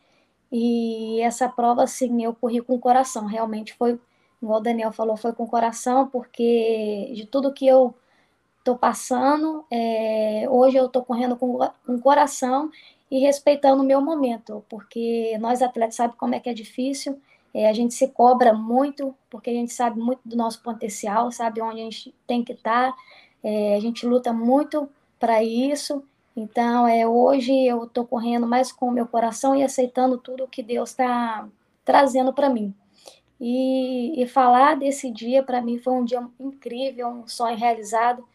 [0.51, 3.25] E essa prova, assim, eu corri com o coração.
[3.25, 3.99] Realmente foi,
[4.41, 7.93] igual o Daniel falou, foi com o coração, porque de tudo que eu
[8.59, 12.71] estou passando, é, hoje eu estou correndo com, o coração
[13.11, 17.21] e respeitando o meu momento, porque nós atletas sabemos como é que é difícil,
[17.53, 21.61] é, a gente se cobra muito, porque a gente sabe muito do nosso potencial, sabe
[21.61, 22.97] onde a gente tem que estar, tá,
[23.43, 26.03] é, a gente luta muito para isso.
[26.35, 30.61] Então, é, hoje eu estou correndo mais com o meu coração e aceitando tudo que
[30.61, 31.47] Deus está
[31.85, 32.73] trazendo para mim.
[33.39, 38.25] E, e, falar desse dia, para mim, foi um dia incrível, um sonho realizado,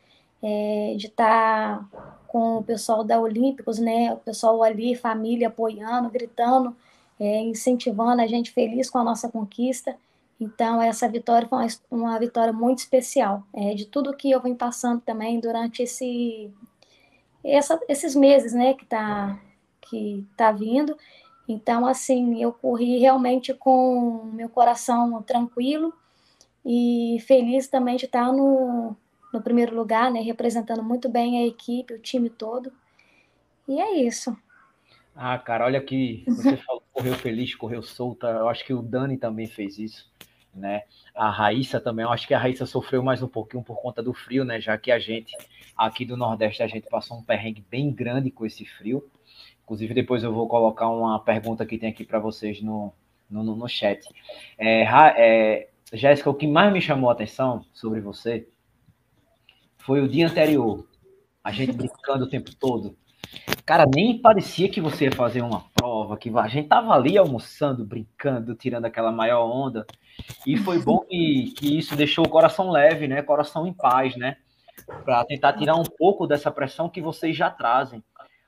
[0.43, 4.13] é, de estar tá com o pessoal da Olímpicos, né?
[4.15, 6.77] O pessoal ali, família, apoiando, gritando,
[7.19, 9.97] é, incentivando a gente feliz com a nossa conquista.
[10.41, 14.55] Então, essa vitória foi uma, uma vitória muito especial, é, de tudo que eu vim
[14.55, 16.51] passando também durante esse
[17.45, 19.39] essa, esses meses, né, que tá,
[19.81, 20.97] que tá vindo.
[21.49, 25.93] Então, assim, eu corri realmente com meu coração tranquilo
[26.65, 28.97] e feliz também de estar no,
[29.33, 32.73] no primeiro lugar, né, representando muito bem a equipe, o time todo.
[33.67, 34.37] E é isso.
[35.15, 38.29] Ah, cara, olha que você falou, correu feliz, correu solta.
[38.29, 40.11] Eu acho que o Dani também fez isso,
[40.55, 40.83] né?
[41.15, 44.13] A Raíssa também, eu acho que a Raíssa sofreu mais um pouquinho por conta do
[44.13, 44.61] frio, né?
[44.61, 45.37] Já que a gente,
[45.87, 49.03] aqui do Nordeste, a gente passou um perrengue bem grande com esse frio.
[49.65, 52.93] Inclusive, depois eu vou colocar uma pergunta que tem aqui para vocês no,
[53.31, 54.05] no, no, chat.
[54.59, 54.83] É,
[55.17, 58.47] é, Jéssica, o que mais me chamou a atenção sobre você
[59.79, 60.87] foi o dia anterior.
[61.43, 62.95] A gente brincando o tempo todo.
[63.65, 67.85] Cara, nem parecia que você ia fazer uma prova, que a gente tava ali almoçando,
[67.87, 69.87] brincando, tirando aquela maior onda.
[70.47, 73.23] E foi bom que, que isso deixou o coração leve, né?
[73.23, 74.37] Coração em paz, né?
[75.05, 78.03] Para tentar tirar um pouco dessa pressão que vocês já trazem.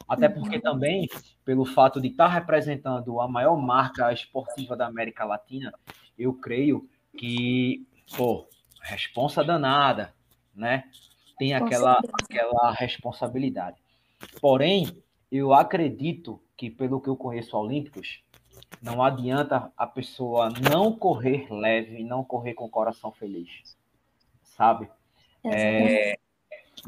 [0.09, 1.09] Até porque também,
[1.45, 5.73] pelo fato de estar tá representando a maior marca esportiva da América Latina,
[6.19, 8.47] eu creio que, pô,
[8.83, 10.13] responsa danada,
[10.55, 10.85] né?
[11.39, 13.77] Tem aquela, aquela responsabilidade.
[14.41, 14.87] Porém,
[15.31, 18.23] eu acredito que, pelo que eu conheço olímpicos,
[18.83, 23.77] não adianta a pessoa não correr leve, não correr com o coração feliz,
[24.43, 24.91] sabe?
[25.45, 26.19] É,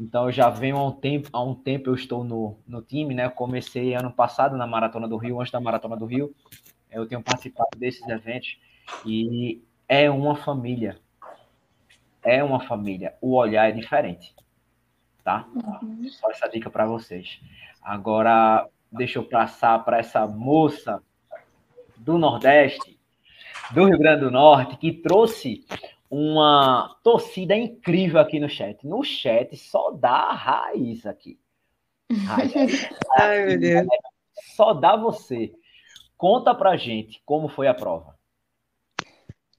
[0.01, 3.13] então eu já venho há um tempo, há um tempo eu estou no, no time,
[3.13, 3.29] né?
[3.29, 6.35] comecei ano passado na Maratona do Rio, antes da Maratona do Rio,
[6.91, 8.57] eu tenho participado desses eventos
[9.05, 10.99] e é uma família,
[12.23, 13.15] é uma família.
[13.21, 14.35] O olhar é diferente
[15.25, 15.47] tá?
[15.55, 16.07] Uhum.
[16.07, 17.41] Só essa dica para vocês.
[17.81, 21.01] Agora, deixa eu passar para essa moça
[21.97, 22.97] do Nordeste,
[23.71, 25.65] do Rio Grande do Norte, que trouxe
[26.09, 28.85] uma torcida incrível aqui no chat.
[28.85, 31.39] No chat só dá raiz aqui.
[32.25, 32.87] Raiz.
[33.19, 33.87] Ai, meu Deus.
[34.55, 35.51] Só dá você.
[36.17, 38.15] Conta pra gente como foi a prova.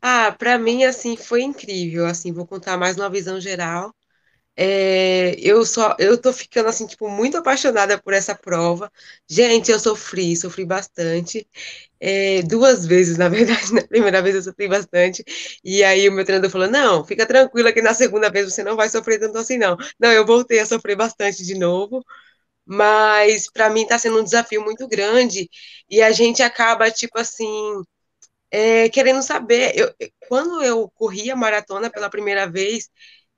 [0.01, 3.93] Ah, para mim assim foi incrível, assim, vou contar mais uma visão geral.
[4.59, 8.91] É, eu só, eu tô ficando assim, tipo, muito apaixonada por essa prova.
[9.29, 11.47] Gente, eu sofri, sofri bastante.
[12.01, 15.25] É, duas vezes, na verdade, na primeira vez eu sofri bastante.
[15.65, 18.77] E aí o meu treinador falou: não, fica tranquila que na segunda vez você não
[18.77, 19.77] vai sofrer tanto assim, não.
[19.99, 22.05] Não, eu voltei a sofrer bastante de novo.
[22.67, 25.49] Mas para mim está sendo um desafio muito grande.
[25.91, 27.47] E a gente acaba, tipo assim,
[28.51, 29.73] é, querendo saber.
[29.77, 29.95] Eu,
[30.29, 32.89] quando eu corri a maratona pela primeira vez,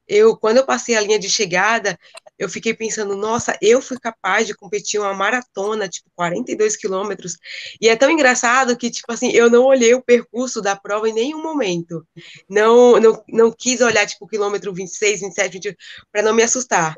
[0.08, 1.98] eu, quando eu passei a linha de chegada,
[2.38, 7.36] eu fiquei pensando, nossa, eu fui capaz de competir uma maratona, tipo, 42 quilômetros,
[7.80, 11.12] e é tão engraçado que, tipo assim, eu não olhei o percurso da prova em
[11.12, 12.06] nenhum momento,
[12.48, 15.76] não, não, não quis olhar, tipo, quilômetro 26, 27, 28,
[16.12, 16.94] para não me assustar,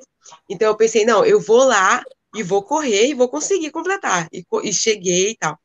[0.48, 2.02] então eu pensei, não, eu vou lá
[2.36, 5.58] e vou correr e vou conseguir completar, e, e cheguei e tal,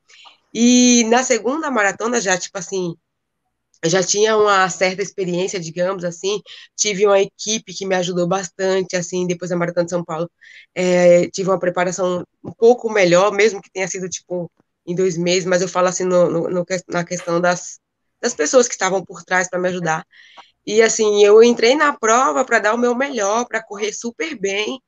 [0.54, 2.96] e na segunda maratona, já, tipo assim,
[3.84, 6.42] já tinha uma certa experiência, digamos assim,
[6.76, 10.30] tive uma equipe que me ajudou bastante, assim, depois da Maratona de São Paulo,
[10.74, 14.52] é, tive uma preparação um pouco melhor, mesmo que tenha sido, tipo,
[14.86, 17.80] em dois meses, mas eu falo assim, no, no, na questão das,
[18.22, 20.06] das pessoas que estavam por trás para me ajudar,
[20.66, 24.82] e assim, eu entrei na prova para dar o meu melhor, para correr super bem,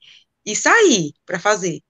[0.45, 1.81] e sair para fazer,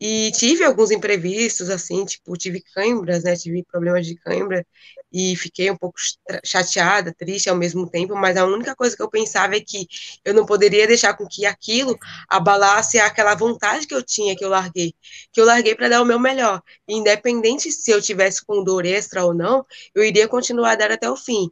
[0.00, 3.36] e tive alguns imprevistos, assim, tipo, tive câimbras, né?
[3.36, 4.66] Tive problemas de câimbra
[5.12, 5.98] e fiquei um pouco
[6.44, 9.86] chateada, triste ao mesmo tempo, mas a única coisa que eu pensava é que
[10.24, 11.96] eu não poderia deixar com que aquilo
[12.28, 14.94] abalasse aquela vontade que eu tinha, que eu larguei,
[15.32, 16.62] que eu larguei para dar o meu melhor.
[16.88, 21.10] independente se eu tivesse com dor extra ou não, eu iria continuar a dar até
[21.10, 21.50] o fim.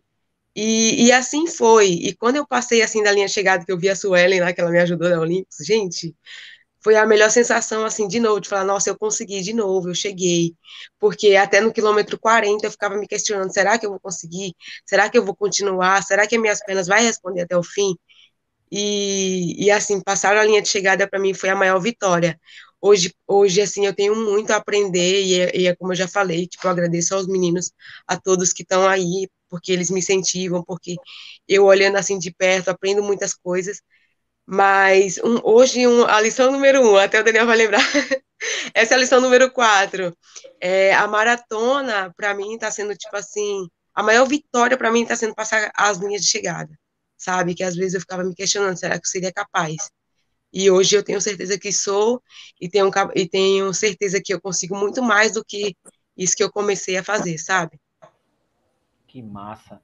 [0.54, 1.88] E, e, assim foi.
[1.90, 4.60] E quando eu passei assim da linha chegada, que eu vi a Suelen lá, que
[4.60, 6.14] ela me ajudou na Olímpicos, gente,
[6.82, 9.94] foi a melhor sensação, assim, de novo, de falar, nossa, eu consegui de novo, eu
[9.94, 10.54] cheguei.
[10.98, 14.54] Porque até no quilômetro 40 eu ficava me questionando, será que eu vou conseguir?
[14.86, 16.02] Será que eu vou continuar?
[16.02, 17.94] Será que as minhas pernas vai responder até o fim?
[18.72, 22.38] E, e assim, passar a linha de chegada para mim foi a maior vitória.
[22.80, 26.08] Hoje, hoje, assim, eu tenho muito a aprender e é, e é como eu já
[26.08, 27.72] falei, tipo, eu agradeço aos meninos,
[28.06, 30.96] a todos que estão aí, porque eles me incentivam, porque
[31.48, 33.80] eu olhando assim de perto, aprendo muitas coisas,
[34.52, 37.78] mas um, hoje um, a lição número um, até o Daniel vai lembrar,
[38.74, 40.12] essa é a lição número quatro.
[40.60, 45.14] É, a maratona, para mim, está sendo tipo assim, a maior vitória para mim está
[45.14, 46.76] sendo passar as linhas de chegada,
[47.16, 47.54] sabe?
[47.54, 49.88] Que às vezes eu ficava me questionando, será que eu seria capaz?
[50.52, 52.20] E hoje eu tenho certeza que sou,
[52.60, 55.76] e tenho, e tenho certeza que eu consigo muito mais do que
[56.16, 57.78] isso que eu comecei a fazer, sabe?
[59.06, 59.80] Que massa.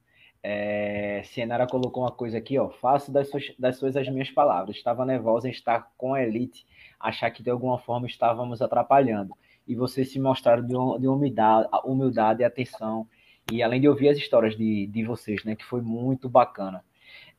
[0.48, 2.70] É, Cienara colocou uma coisa aqui, ó.
[2.70, 4.76] Faço das suas, das suas as minhas palavras.
[4.76, 6.64] Estava nervosa em estar com a elite,
[7.00, 9.34] achar que de alguma forma estávamos atrapalhando.
[9.66, 13.08] E vocês se mostraram de, de humildade, humildade e atenção.
[13.50, 15.56] E além de ouvir as histórias de, de vocês, né?
[15.56, 16.84] Que foi muito bacana.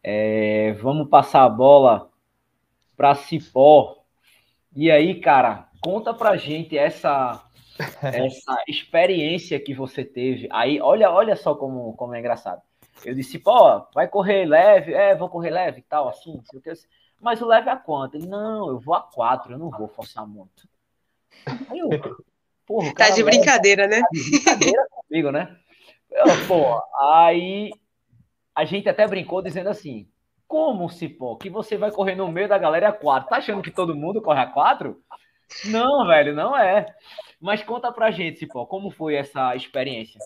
[0.04, 2.10] É, vamos passar a bola
[2.98, 4.04] para Cipó.
[4.76, 7.42] E aí, cara, conta pra gente essa
[8.04, 10.50] essa experiência que você teve.
[10.52, 12.62] Aí, olha, olha só como, como é engraçado.
[13.06, 16.62] Eu disse, pô, vai correr leve, é, vou correr leve e tal, assim, sei o
[16.62, 16.74] que.
[17.22, 18.16] Mas o leve é a quanto?
[18.16, 20.68] Ele, não, eu vou a quatro, eu não vou forçar muito.
[21.70, 21.90] Aí eu,
[22.66, 24.02] porra, tá de brincadeira, né?
[24.02, 25.58] Tá de brincadeira comigo, né?
[26.12, 27.72] Eu, pô, aí
[28.56, 30.08] a gente até brincou dizendo assim:
[30.48, 33.30] como, Cipó, que você vai correr no meio da galera a quatro?
[33.30, 35.02] Tá achando que todo mundo corre a quatro?
[35.66, 36.86] Não, velho, não é.
[37.40, 40.20] Mas conta pra gente, Cipó, como foi essa experiência?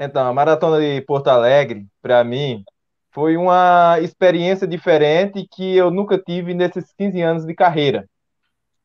[0.00, 2.64] Então, a maratona de Porto Alegre, para mim,
[3.12, 8.08] foi uma experiência diferente que eu nunca tive nesses 15 anos de carreira,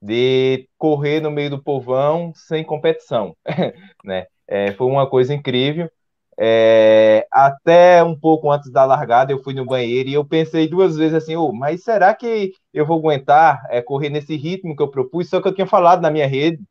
[0.01, 3.36] de correr no meio do povão sem competição,
[4.04, 4.28] né?
[4.47, 5.89] É, foi uma coisa incrível.
[6.38, 10.97] É, até um pouco antes da largada, eu fui no banheiro e eu pensei duas
[10.97, 14.91] vezes assim, oh, mas será que eu vou aguentar é, correr nesse ritmo que eu
[14.91, 15.30] propus?
[15.30, 16.62] Só que eu tinha falado na minha rede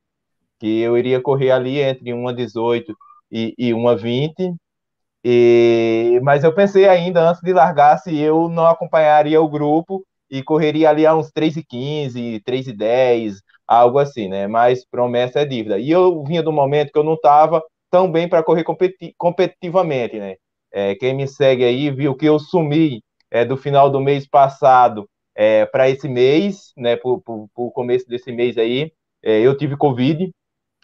[0.58, 2.94] que eu iria correr ali entre 1,18
[3.34, 4.54] e, e 1,20.
[5.24, 10.42] E, mas eu pensei ainda, antes de largar, se eu não acompanharia o grupo e
[10.42, 14.46] correria ali a uns 3,15, 3,10, algo assim, né?
[14.46, 15.78] Mas promessa é dívida.
[15.78, 20.18] E eu vinha do momento que eu não estava tão bem para correr competi competitivamente,
[20.18, 20.36] né?
[20.72, 25.08] É, quem me segue aí viu que eu sumi é, do final do mês passado
[25.34, 26.96] é, para esse mês, né?
[26.96, 28.92] Para o começo desse mês aí,
[29.22, 30.30] é, eu tive Covid,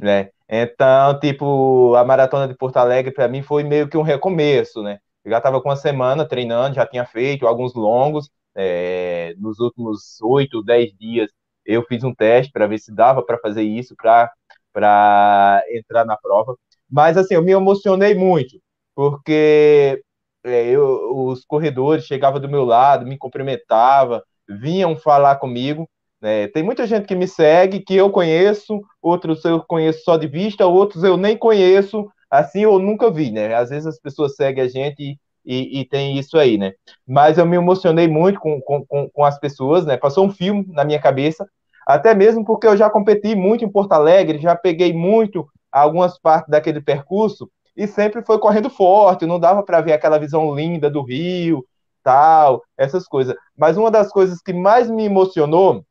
[0.01, 0.31] né?
[0.53, 4.99] Então, tipo, a maratona de Porto Alegre para mim foi meio que um recomeço, né?
[5.25, 10.21] Eu já estava com uma semana treinando, já tinha feito alguns longos, é, nos últimos
[10.23, 11.31] oito, dez dias
[11.65, 16.57] eu fiz um teste para ver se dava para fazer isso, para entrar na prova.
[16.91, 18.61] Mas, assim, eu me emocionei muito,
[18.95, 20.03] porque
[20.45, 25.89] é, eu, os corredores chegavam do meu lado, me cumprimentavam, vinham falar comigo.
[26.21, 26.49] Né?
[26.49, 30.67] Tem muita gente que me segue, que eu conheço, outros eu conheço só de vista,
[30.67, 33.55] outros eu nem conheço, assim, eu nunca vi, né?
[33.55, 36.73] Às vezes as pessoas seguem a gente e, e, e tem isso aí, né?
[37.07, 39.97] Mas eu me emocionei muito com, com, com as pessoas, né?
[39.97, 41.49] Passou um filme na minha cabeça,
[41.87, 46.51] até mesmo porque eu já competi muito em Porto Alegre, já peguei muito algumas partes
[46.51, 51.03] daquele percurso e sempre foi correndo forte, não dava para ver aquela visão linda do
[51.03, 51.65] rio,
[52.03, 53.35] tal, essas coisas.
[53.57, 55.85] Mas uma das coisas que mais me emocionou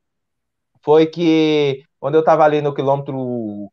[0.82, 3.70] foi que quando eu estava ali no quilômetro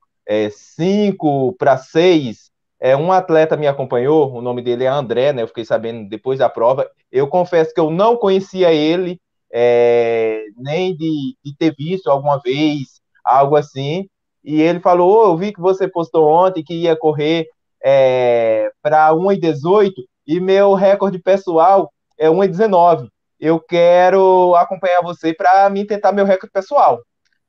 [0.51, 5.43] 5 é, para 6, é, um atleta me acompanhou, o nome dele é André, né?
[5.43, 6.91] Eu fiquei sabendo depois da prova.
[7.11, 9.21] Eu confesso que eu não conhecia ele,
[9.53, 14.07] é, nem de, de, ter visto alguma vez, algo assim
[14.47, 17.49] e ele falou: oh, Eu vi que você postou ontem que ia correr
[17.85, 19.93] é, para 1,18
[20.25, 23.09] e meu recorde pessoal é 1,19.
[23.39, 27.01] Eu quero acompanhar você para mim tentar meu recorde pessoal.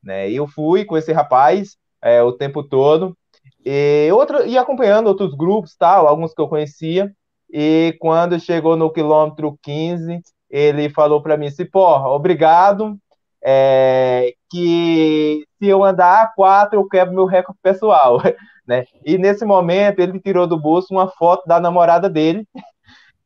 [0.03, 0.31] Né?
[0.31, 3.17] Eu fui com esse rapaz é, o tempo todo
[3.65, 7.11] e, outro, e acompanhando outros grupos, tal, alguns que eu conhecia.
[7.51, 12.97] E quando chegou no quilômetro 15, ele falou para mim: Cipó, obrigado,
[13.43, 18.21] é, que se eu andar a quatro, eu quebro meu recorde pessoal,
[18.65, 18.85] né?
[19.05, 22.45] E nesse momento ele tirou do bolso uma foto da namorada dele,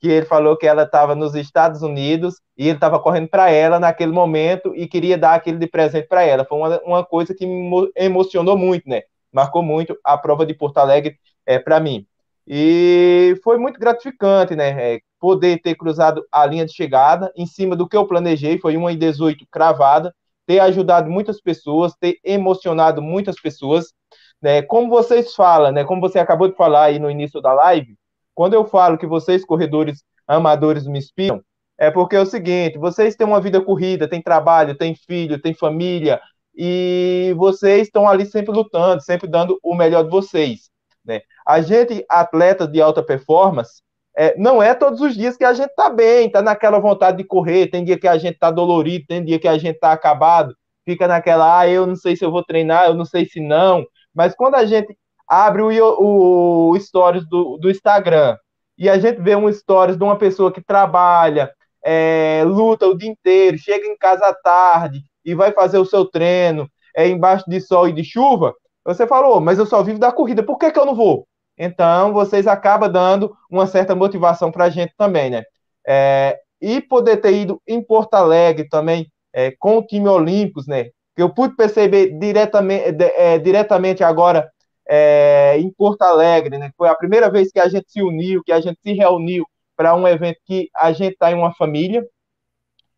[0.02, 3.80] que ele falou que ela estava nos Estados Unidos e ele estava correndo para ela
[3.80, 6.44] naquele momento e queria dar aquele de presente para ela.
[6.44, 9.04] Foi uma, uma coisa que me emocionou muito, né?
[9.32, 12.08] Marcou muito a prova de Porto Alegre é, para mim.
[12.48, 14.96] E foi muito gratificante, né?
[14.96, 18.76] É, poder ter cruzado a linha de chegada em cima do que eu planejei, foi
[18.76, 20.14] uma em 18 cravada,
[20.48, 23.94] ter ajudado muitas pessoas, ter emocionado muitas pessoas.
[24.42, 24.64] Né?
[24.64, 25.84] Como vocês falam, né?
[25.84, 27.96] Como você acabou de falar aí no início da live,
[28.34, 31.41] quando eu falo que vocês, corredores amadores, me inspiram,
[31.78, 35.54] é porque é o seguinte: vocês têm uma vida corrida, têm trabalho, têm filho, têm
[35.54, 36.22] família,
[36.56, 40.70] e vocês estão ali sempre lutando, sempre dando o melhor de vocês.
[41.04, 41.22] Né?
[41.46, 43.82] A gente, atleta de alta performance,
[44.15, 47.24] é, não é todos os dias que a gente tá bem, tá naquela vontade de
[47.24, 50.56] correr, tem dia que a gente tá dolorido, tem dia que a gente tá acabado,
[50.86, 53.86] fica naquela, ah, eu não sei se eu vou treinar, eu não sei se não,
[54.13, 54.95] mas quando a gente
[55.32, 58.38] abre o, o, stories do, do Instagram
[58.77, 61.49] e a gente vê um stories de uma pessoa que trabalha,
[61.82, 66.03] é, luta o dia inteiro, chega em casa à tarde e vai fazer o seu
[66.03, 68.53] treino é, embaixo de sol e de chuva,
[68.84, 71.25] você falou, mas eu só vivo da corrida, por que, que eu não vou?
[71.57, 75.43] Então, vocês acabam dando uma certa motivação para a gente também, né?
[75.88, 80.86] É, e poder ter ido em Porto Alegre também é, com o time Olímpicos, né?
[81.15, 82.84] Que eu pude perceber diretamente,
[83.15, 84.51] é, diretamente agora
[84.94, 86.70] é, em Porto Alegre, né?
[86.76, 89.96] Foi a primeira vez que a gente se uniu, que a gente se reuniu para
[89.96, 92.06] um evento que a gente está em uma família,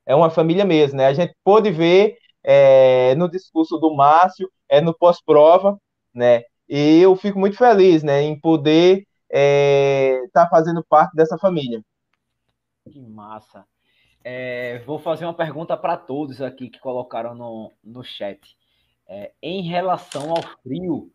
[0.04, 1.06] é uma família mesmo, né?
[1.06, 5.80] A gente pôde ver é, no discurso do Márcio, é no pós-prova,
[6.12, 6.41] né?
[6.68, 11.80] E eu fico muito feliz, né, em poder estar é, tá fazendo parte dessa família.
[12.89, 13.66] Que massa.
[14.24, 18.58] É, vou fazer uma pergunta para todos aqui que colocaram no, no chat.
[19.08, 21.12] É, em relação ao frio,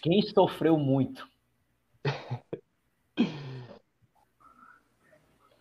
[0.00, 1.28] quem sofreu muito?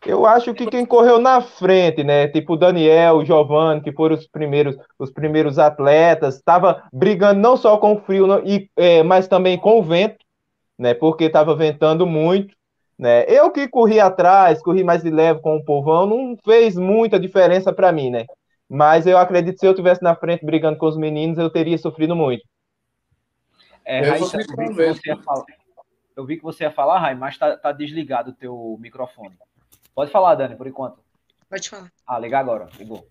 [0.06, 2.28] Eu acho que quem correu na frente, né?
[2.28, 7.58] Tipo o Daniel, o Giovanni, que foram os primeiros, os primeiros atletas, estava brigando não
[7.58, 10.26] só com o frio, e, é, mas também com o vento,
[10.78, 10.94] né?
[10.94, 12.56] Porque estava ventando muito.
[12.98, 13.26] Né?
[13.28, 17.72] Eu que corri atrás, corri mais de leve com o povão, não fez muita diferença
[17.72, 18.26] para mim, né?
[18.70, 21.78] Mas eu acredito que se eu tivesse na frente brigando com os meninos, eu teria
[21.78, 22.44] sofrido muito.
[23.90, 25.46] É, Raíssa, eu, vi que você ia falar,
[26.16, 29.36] eu vi que você ia falar, Rai, mas tá, tá desligado o teu microfone.
[29.96, 31.00] Pode falar, Dani, por enquanto.
[31.50, 31.92] Pode falar.
[32.06, 32.70] Ah, liga agora.
[32.78, 33.08] Ligou.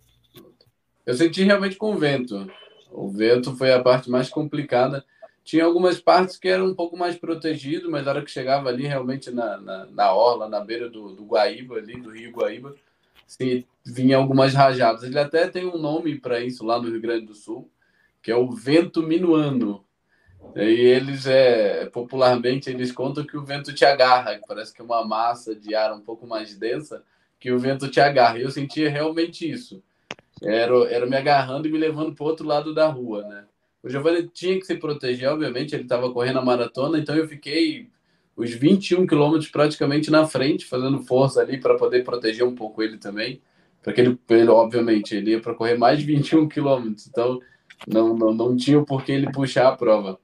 [1.04, 2.48] Eu senti realmente com o vento.
[2.92, 5.04] O vento foi a parte mais complicada.
[5.42, 8.86] Tinha algumas partes que eram um pouco mais protegido, mas na hora que chegava ali,
[8.86, 12.72] realmente na, na, na orla, na beira do, do Guaíba, ali, do rio Guaíba,
[13.26, 15.02] sim, vinha algumas rajadas.
[15.02, 17.68] Ele até tem um nome para isso lá no Rio Grande do Sul,
[18.22, 19.84] que é o vento minuano.
[20.56, 24.84] E eles, é, popularmente, eles contam que o vento te agarra, que parece que é
[24.84, 27.02] uma massa de ar um pouco mais densa,
[27.38, 28.38] que o vento te agarra.
[28.38, 29.82] E eu sentia realmente isso.
[30.42, 33.44] Era, era me agarrando e me levando para o outro lado da rua, né?
[33.82, 37.88] O Giovanni tinha que se proteger, obviamente, ele estava correndo a maratona, então eu fiquei
[38.36, 42.98] os 21 quilômetros praticamente na frente, fazendo força ali para poder proteger um pouco ele
[42.98, 43.40] também.
[43.82, 47.40] Porque ele, ele obviamente, ele ia para correr mais de 21 quilômetros, então
[47.86, 50.18] não, não, não tinha por que ele puxar a prova.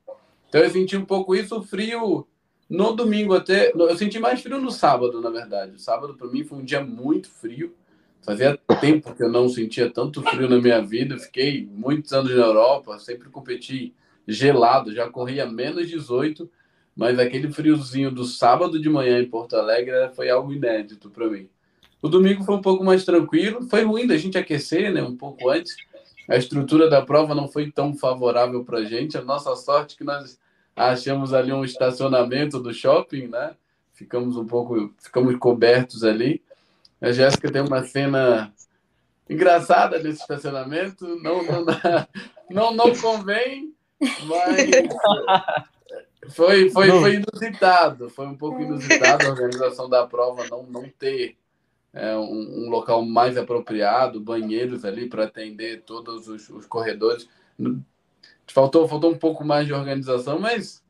[0.55, 2.29] Então eu senti um pouco isso, frio
[2.71, 3.73] no domingo até.
[3.75, 5.75] Eu senti mais frio no sábado, na verdade.
[5.75, 7.75] O sábado para mim foi um dia muito frio.
[8.23, 11.19] Fazia tempo que eu não sentia tanto frio na minha vida.
[11.19, 13.93] Fiquei muitos anos na Europa, sempre competi
[14.29, 16.49] gelado, já corria menos 18,
[16.95, 21.49] mas aquele friozinho do sábado de manhã em Porto Alegre foi algo inédito para mim.
[22.01, 25.51] O domingo foi um pouco mais tranquilo, foi ruim da gente aquecer, né, um pouco
[25.51, 25.75] antes.
[26.29, 29.19] A estrutura da prova não foi tão favorável para a gente.
[29.19, 30.39] A nossa sorte é que nós
[30.75, 33.55] achamos ali um estacionamento do shopping, né?
[33.93, 36.43] Ficamos um pouco, ficamos cobertos ali.
[37.01, 38.53] A Jéssica tem uma cena
[39.29, 41.65] engraçada nesse estacionamento, não não,
[42.51, 44.71] não, não convém, mas
[46.31, 51.37] foi, foi, foi inusitado, foi um pouco inusitado a organização da prova não, não ter
[51.93, 57.29] é, um, um, local mais apropriado, banheiros ali para atender todos os, os corredores.
[58.53, 60.83] Faltou, faltou um pouco mais de organização, mas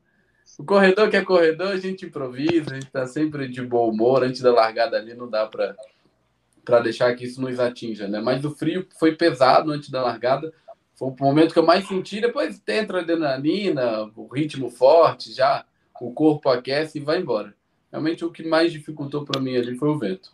[0.57, 4.23] o corredor que é corredor, a gente improvisa, a gente está sempre de bom humor.
[4.23, 8.21] Antes da largada ali, não dá para deixar que isso nos atinja, né?
[8.21, 10.53] Mas o frio foi pesado antes da largada.
[10.93, 12.21] Foi o momento que eu mais senti.
[12.21, 15.65] Depois entra a adrenalina, o ritmo forte, já
[15.99, 17.53] o corpo aquece e vai embora.
[17.91, 20.33] Realmente o que mais dificultou para mim ali foi o vento.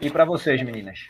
[0.00, 1.08] E para vocês, meninas?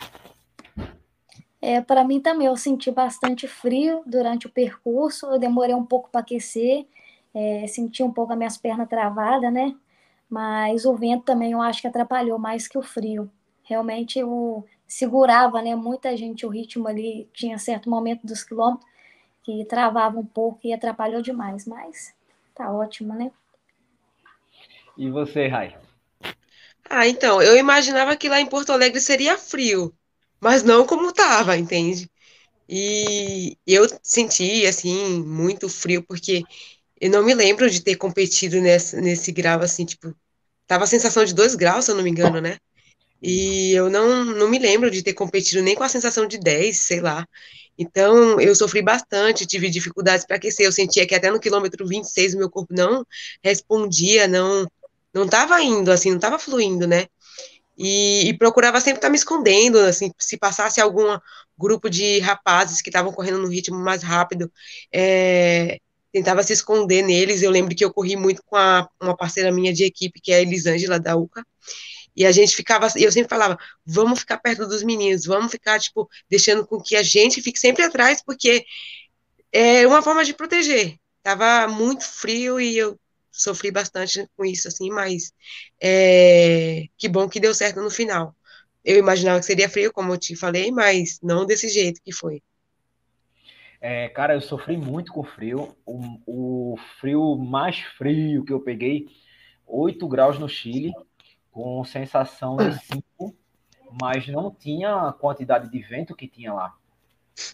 [1.61, 6.09] É, para mim também, eu senti bastante frio durante o percurso, eu demorei um pouco
[6.09, 6.87] para aquecer,
[7.35, 9.75] é, senti um pouco as minhas pernas travadas, né?
[10.31, 13.31] Mas o vento também eu acho que atrapalhou mais que o frio.
[13.65, 15.75] Realmente eu segurava, né?
[15.75, 18.89] Muita gente, o ritmo ali tinha certo momento dos quilômetros
[19.43, 22.15] que travava um pouco e atrapalhou demais, mas
[22.55, 23.33] tá ótimo, né?
[24.97, 25.77] E você, Rai?
[26.89, 29.95] Ah, então, eu imaginava que lá em Porto Alegre seria frio
[30.41, 32.11] mas não como estava, entende?
[32.69, 36.45] E eu senti, assim, muito frio, porque
[37.01, 40.15] eu não me lembro de ter competido nesse, nesse grau, assim, tipo,
[40.67, 42.59] tava a sensação de 2 graus, se eu não me engano, né?
[43.23, 46.79] E eu não, não me lembro de ter competido nem com a sensação de 10,
[46.79, 47.27] sei lá.
[47.79, 50.67] Então, eu sofri bastante, tive dificuldades para aquecer.
[50.67, 53.05] Eu sentia que até no quilômetro 26 o meu corpo não
[53.43, 54.67] respondia, não
[55.15, 57.07] não estava indo, assim, não estava fluindo, né?
[57.79, 61.17] E, e, procurava sempre estar tá me escondendo, assim, se passasse algum
[61.57, 64.51] grupo de rapazes que estavam correndo no ritmo mais rápido,
[64.93, 65.79] é,
[66.13, 67.41] tentava se esconder neles.
[67.41, 70.37] Eu lembro que eu corri muito com a, uma parceira minha de equipe, que é
[70.37, 71.45] a Elisângela da UCA,
[72.17, 73.57] e a gente ficava, eu sempre falava,
[73.87, 77.85] vamos ficar perto dos meninos, vamos ficar, tipo, deixando com que a gente fique sempre
[77.85, 78.65] atrás, porque
[79.53, 80.97] é uma forma de proteger.
[81.23, 82.99] Tava muito frio e eu
[83.31, 85.33] sofri bastante com isso, assim, mas
[85.83, 88.35] é, que bom que deu certo no final.
[88.85, 92.43] Eu imaginava que seria frio, como eu te falei, mas não desse jeito que foi.
[93.81, 95.77] É, cara, eu sofri muito com frio.
[95.87, 99.07] O, o, frio mais frio que eu peguei,
[99.67, 100.93] 8 graus no Chile,
[101.51, 103.37] com sensação de 5,
[104.01, 106.75] mas não tinha a quantidade de vento que tinha lá.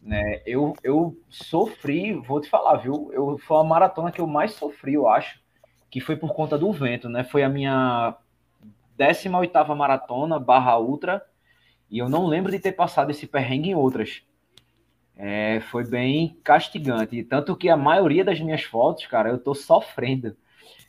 [0.03, 0.43] Né?
[0.47, 3.11] Eu, eu sofri, vou te falar, viu?
[3.13, 5.44] Eu, foi a maratona que eu mais sofri, eu acho,
[5.95, 7.23] que foi por conta do vento, né?
[7.23, 8.17] Foi a minha
[8.99, 11.25] 18ª maratona barra ultra,
[11.89, 14.25] e eu não lembro de ter passado esse perrengue em outras.
[15.17, 17.23] É, foi bem castigante.
[17.23, 20.37] Tanto que a maioria das minhas fotos, cara, eu tô sofrendo.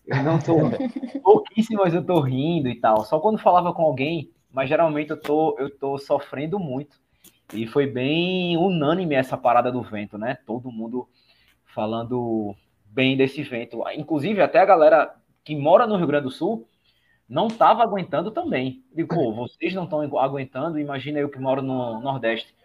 [0.07, 0.55] Eu não tô.
[1.21, 3.05] Pouquíssimas eu tô rindo e tal.
[3.05, 6.99] Só quando falava com alguém, mas geralmente eu tô, eu tô sofrendo muito.
[7.53, 10.35] E foi bem unânime essa parada do vento, né?
[10.47, 11.07] Todo mundo
[11.63, 12.55] falando
[12.95, 13.83] bem desse vento.
[13.93, 16.65] Inclusive, até a galera que mora no Rio Grande do Sul
[17.27, 18.83] não estava aguentando também.
[18.95, 22.55] Digo, pô, vocês não estão aguentando, imagina eu que moro no Nordeste.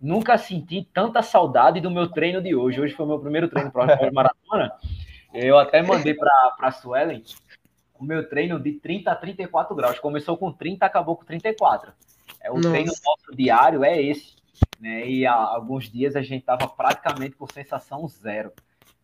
[0.00, 2.80] Nunca senti tanta saudade do meu treino de hoje.
[2.80, 4.72] Hoje foi o meu primeiro treino para maratona.
[5.34, 7.22] Eu até mandei para a Suelen
[7.98, 9.98] o meu treino de 30 a 34 graus.
[9.98, 11.92] Começou com 30, acabou com 34.
[12.40, 12.70] É, o Nossa.
[12.70, 14.36] treino nosso diário é esse.
[14.80, 15.06] Né?
[15.08, 18.52] E há alguns dias a gente estava praticamente com sensação zero.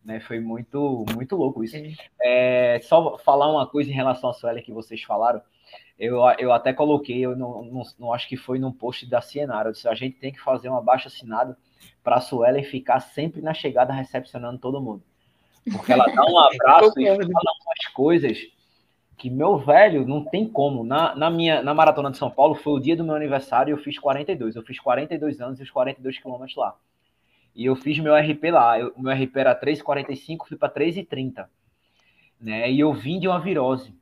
[0.03, 0.19] Né?
[0.19, 1.77] Foi muito, muito louco isso.
[2.21, 5.41] É, só falar uma coisa em relação à Suelen que vocês falaram.
[5.97, 9.69] Eu, eu até coloquei, eu não, não, não acho que foi num post da Cienara.
[9.69, 11.57] Eu disse, a gente tem que fazer uma baixa assinada
[12.03, 15.03] para a Suelen ficar sempre na chegada recepcionando todo mundo.
[15.71, 18.37] Porque ela dá um abraço e fala umas coisas
[19.17, 20.83] que, meu velho, não tem como.
[20.83, 23.73] Na, na minha na Maratona de São Paulo, foi o dia do meu aniversário e
[23.73, 24.55] eu fiz 42.
[24.55, 26.75] Eu fiz 42 anos e os 42 quilômetros lá.
[27.55, 28.77] E eu fiz meu RP lá.
[28.95, 31.47] O meu RP era 3,45, fui para 3,30.
[32.39, 32.71] Né?
[32.71, 33.95] E eu vim de uma virose.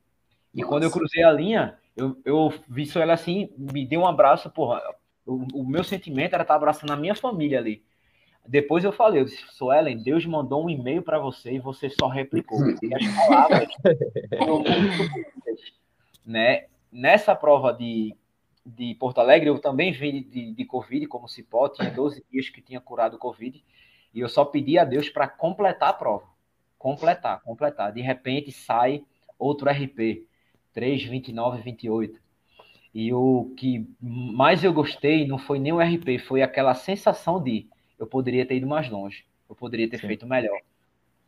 [0.54, 0.68] E Nossa.
[0.68, 4.50] quando eu cruzei a linha, eu, eu vi só ela assim, me deu um abraço,
[4.50, 4.80] porra.
[5.24, 7.82] O, o meu sentimento era estar abraçando a minha família ali.
[8.46, 12.08] Depois eu falei, eu disse, Suelen, Deus mandou um e-mail para você e você só
[12.08, 12.58] replicou.
[12.82, 13.68] E as palavras
[14.36, 15.32] foram muito
[16.24, 16.66] né?
[16.90, 18.14] Nessa prova de,
[18.64, 22.48] de Porto Alegre, eu também vim de, de Covid, como se pode, tinha 12 dias
[22.48, 23.62] que tinha curado Covid,
[24.14, 26.26] e eu só pedi a Deus para completar a prova.
[26.78, 27.92] Completar, completar.
[27.92, 29.04] De repente sai
[29.38, 30.26] outro RP,
[30.72, 32.20] 3, 29, 28.
[32.94, 37.66] E o que mais eu gostei não foi nem o RP, foi aquela sensação de
[37.98, 40.08] eu poderia ter ido mais longe, eu poderia ter Sim.
[40.08, 40.60] feito melhor,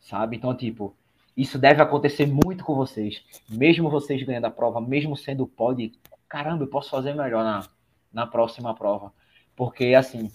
[0.00, 0.36] sabe?
[0.36, 0.94] Então, tipo,
[1.36, 5.92] isso deve acontecer muito com vocês, mesmo vocês ganhando a prova, mesmo sendo pode,
[6.34, 7.64] caramba, eu posso fazer melhor na,
[8.12, 9.12] na próxima prova,
[9.54, 10.32] porque assim,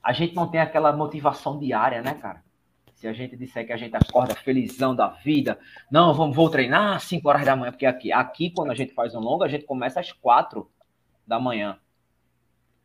[0.00, 2.44] a gente não tem aquela motivação diária, né, cara?
[2.94, 5.58] Se a gente disser que a gente acorda felizão da vida,
[5.90, 8.94] não, vamos, vou treinar às 5 horas da manhã, porque aqui, aqui, quando a gente
[8.94, 10.70] faz um longo, a gente começa às 4
[11.26, 11.76] da manhã.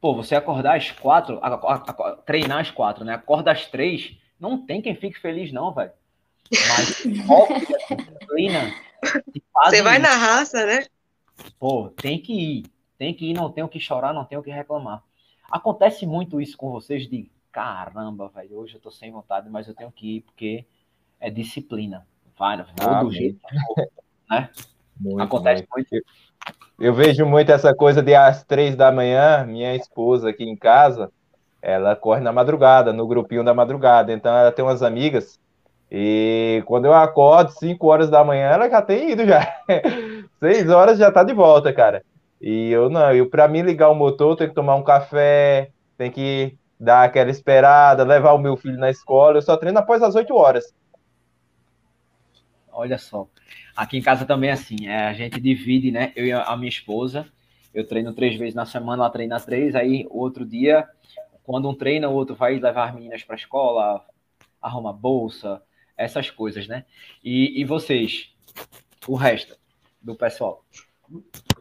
[0.01, 3.13] Pô, você acordar às quatro, a, a, a, treinar às quatro, né?
[3.13, 5.91] Acorda às três, não tem quem fique feliz, não, velho.
[6.69, 8.73] Mas disciplina.
[9.65, 10.85] Você vai na raça, né?
[11.59, 12.65] Pô, tem que ir.
[12.97, 15.03] Tem que ir, não tenho que chorar, não tenho que reclamar.
[15.51, 19.73] Acontece muito isso com vocês de caramba, velho, hoje eu tô sem vontade, mas eu
[19.73, 20.65] tenho que ir porque
[21.19, 22.05] é disciplina.
[22.37, 23.39] Vai, vou ah, do jeito,
[24.29, 24.49] né?
[24.99, 25.87] Muito, Acontece muito.
[25.89, 26.05] muito.
[26.77, 31.11] Eu vejo muito essa coisa de às três da manhã, minha esposa aqui em casa,
[31.61, 34.11] ela corre na madrugada, no grupinho da madrugada.
[34.11, 35.39] Então ela tem umas amigas
[35.89, 39.63] e quando eu acordo, 5 horas da manhã, ela já tem ido já.
[40.39, 42.03] 6 horas já tá de volta, cara.
[42.41, 46.11] E eu não, eu para mim ligar o motor, tem que tomar um café, tem
[46.11, 49.37] que dar aquela esperada, levar o meu filho na escola.
[49.37, 50.73] Eu só treino após as 8 horas.
[52.71, 53.27] Olha só.
[53.75, 56.11] Aqui em casa também é assim, é, a gente divide, né?
[56.15, 57.25] Eu e a minha esposa.
[57.73, 59.75] Eu treino três vezes na semana, ela treina três.
[59.75, 60.87] Aí, outro dia,
[61.43, 64.05] quando um treina, o outro vai levar as meninas para a escola,
[64.61, 65.61] arruma bolsa,
[65.97, 66.85] essas coisas, né?
[67.23, 68.33] E, e vocês,
[69.07, 69.57] o resto
[70.05, 70.63] do pessoal?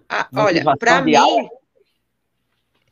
[0.09, 1.49] Ah, olha, para mim, aula?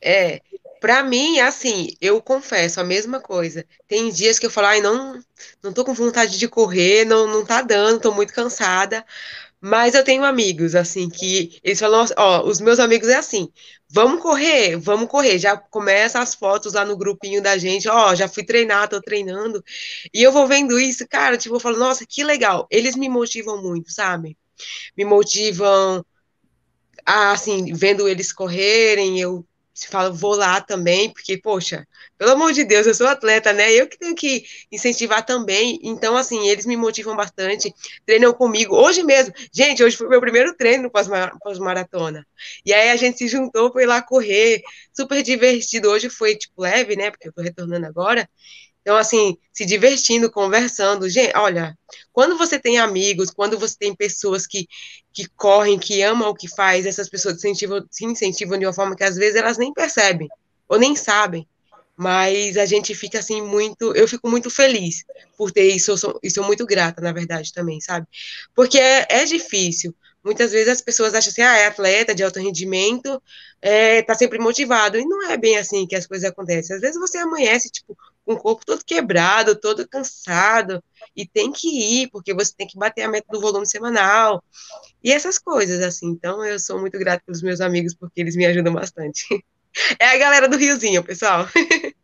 [0.00, 0.40] é,
[0.80, 3.66] para mim, assim, eu confesso a mesma coisa.
[3.86, 5.20] Tem dias que eu falo, ai, não,
[5.62, 9.04] não tô com vontade de correr, não, não tá dando, tô muito cansada.
[9.60, 13.48] Mas eu tenho amigos, assim, que eles falam, ó, os meus amigos é assim,
[13.88, 15.38] vamos correr, vamos correr.
[15.38, 19.62] Já começa as fotos lá no grupinho da gente, ó, já fui treinar, tô treinando.
[20.12, 22.66] E eu vou vendo isso, cara, tipo, eu falo, nossa, que legal.
[22.70, 24.36] Eles me motivam muito, sabe?
[24.96, 26.04] Me motivam,
[27.06, 29.44] assim, vendo eles correrem, eu
[29.74, 31.88] se fala, vou lá também, porque, poxa,
[32.18, 33.72] pelo amor de Deus, eu sou atleta, né?
[33.72, 35.78] Eu que tenho que incentivar também.
[35.82, 38.76] Então, assim, eles me motivam bastante, treinam comigo.
[38.76, 42.26] Hoje mesmo, gente, hoje foi meu primeiro treino pós-maratona.
[42.66, 44.60] E aí a gente se juntou, foi lá correr,
[44.92, 45.88] super divertido.
[45.90, 47.10] Hoje foi, tipo, leve, né?
[47.10, 48.28] Porque eu tô retornando agora.
[48.82, 51.08] Então, assim, se divertindo, conversando.
[51.08, 51.78] Gente, olha,
[52.12, 54.68] quando você tem amigos, quando você tem pessoas que,
[55.12, 58.72] que correm, que amam o que faz, essas pessoas se incentivam, se incentivam de uma
[58.72, 60.28] forma que às vezes elas nem percebem,
[60.68, 61.46] ou nem sabem.
[61.96, 65.04] mas a gente fica assim muito, eu fico muito feliz
[65.36, 68.06] por ter isso, eu sou, e sou muito grata, na verdade, também, sabe?
[68.54, 69.94] Porque é, é difícil.
[70.24, 73.20] Muitas vezes as pessoas acham assim, ah, é atleta de alto rendimento,
[73.60, 76.76] é, tá sempre motivado, e não é bem assim que as coisas acontecem.
[76.76, 77.96] Às vezes você amanhece, tipo,
[78.34, 80.82] com o corpo todo quebrado, todo cansado,
[81.16, 84.42] e tem que ir, porque você tem que bater a meta do volume semanal,
[85.02, 86.08] e essas coisas, assim.
[86.08, 89.26] Então, eu sou muito grata pelos meus amigos, porque eles me ajudam bastante.
[89.98, 91.46] É a galera do Riozinho, pessoal.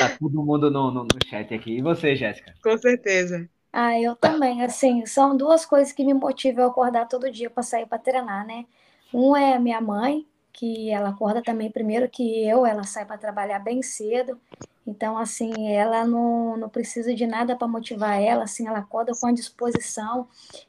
[0.00, 1.76] Tá todo mundo no, no, no chat aqui.
[1.76, 2.54] E você, Jéssica?
[2.62, 3.48] Com certeza.
[3.72, 7.62] Ah, eu também, assim, são duas coisas que me motivam a acordar todo dia para
[7.62, 8.64] sair para treinar, né?
[9.12, 13.18] Um é a minha mãe, que ela acorda também primeiro que eu, ela sai para
[13.18, 14.40] trabalhar bem cedo.
[14.86, 19.26] Então, assim, ela não, não precisa de nada para motivar ela, assim, ela acorda com
[19.26, 20.28] a disposição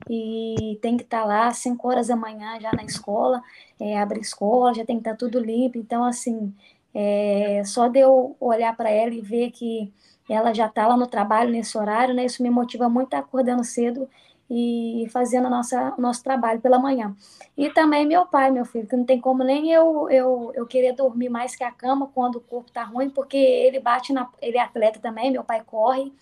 [0.09, 3.43] e tem que estar tá lá às 5 horas da manhã já na escola,
[3.79, 5.77] é, abre escola, já tem que estar tá tudo limpo.
[5.77, 6.53] Então, assim,
[6.93, 9.91] é, só de eu olhar para ela e ver que
[10.29, 12.25] ela já está lá no trabalho nesse horário, né?
[12.25, 14.09] Isso me motiva muito a acordando cedo
[14.49, 17.15] e fazendo a nossa, o nosso trabalho pela manhã.
[17.57, 20.93] E também meu pai, meu filho, que não tem como nem eu, eu, eu querer
[20.93, 24.29] dormir mais que a cama quando o corpo está ruim, porque ele bate na.
[24.41, 26.13] Ele é atleta também, meu pai corre.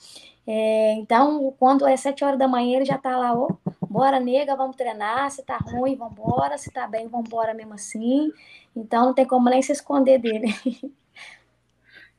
[0.45, 3.57] É, então, quando é sete horas da manhã, ele já está lá, ô,
[3.89, 5.31] bora, nega, vamos treinar.
[5.31, 6.57] Se tá ruim, vamos embora.
[6.57, 8.31] Se tá bem, vamos embora mesmo assim.
[8.75, 10.53] Então, não tem como nem se esconder dele.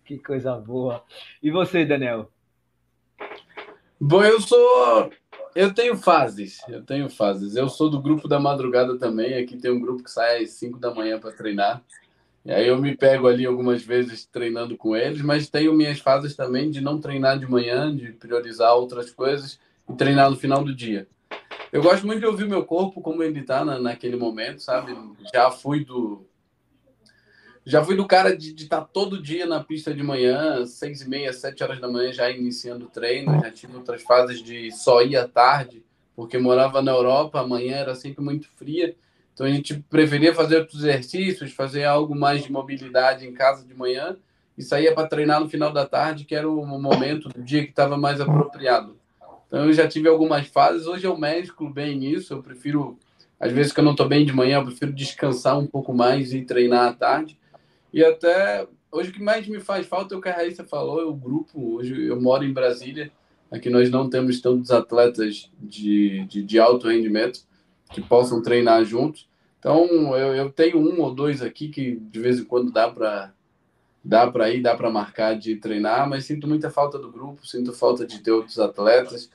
[0.05, 1.03] Que coisa boa.
[1.43, 2.31] E você, Daniel?
[3.99, 5.11] Bom, eu sou
[5.55, 7.57] eu tenho fases, eu tenho fases.
[7.57, 9.35] Eu sou do grupo da madrugada também.
[9.35, 11.83] Aqui tem um grupo que sai às 5 da manhã para treinar.
[12.45, 16.37] E aí eu me pego ali algumas vezes treinando com eles, mas tenho minhas fases
[16.37, 20.75] também de não treinar de manhã, de priorizar outras coisas e treinar no final do
[20.75, 21.09] dia.
[21.73, 24.95] Eu gosto muito de ouvir meu corpo como ele está na, naquele momento, sabe?
[25.33, 26.27] Já fui do
[27.67, 31.09] já fui do cara de estar tá todo dia na pista de manhã, seis e
[31.09, 33.41] meia, sete horas da manhã, já iniciando o treino.
[33.41, 35.83] Já tive outras fases de só ir à tarde,
[36.15, 38.95] porque morava na Europa, a manhã era sempre muito fria.
[39.33, 43.75] Então a gente preferia fazer outros exercícios, fazer algo mais de mobilidade em casa de
[43.75, 44.17] manhã
[44.57, 47.71] e saía para treinar no final da tarde, que era o momento do dia que
[47.71, 48.97] estava mais apropriado.
[49.49, 50.87] Então eu já tive algumas fases.
[50.87, 52.35] Hoje eu mesclo bem isso.
[52.35, 52.99] Eu prefiro,
[53.41, 56.35] às vezes que eu não estou bem de manhã, eu prefiro descansar um pouco mais
[56.35, 57.39] e treinar à tarde.
[57.95, 61.01] E até hoje o que mais me faz falta é o que a Raíssa falou,
[61.01, 61.77] é o grupo.
[61.77, 63.13] Hoje eu moro em Brasília,
[63.53, 67.43] aqui nós não temos tantos atletas de, de, de alto rendimento
[67.93, 69.29] que possam treinar juntos.
[69.61, 69.87] Então
[70.17, 73.33] eu, eu tenho um ou dois aqui que de vez em quando dá para
[74.05, 77.73] dá para ir, dá para marcar de treinar, mas sinto muita falta do grupo, sinto
[77.73, 79.31] falta de ter outros atletas.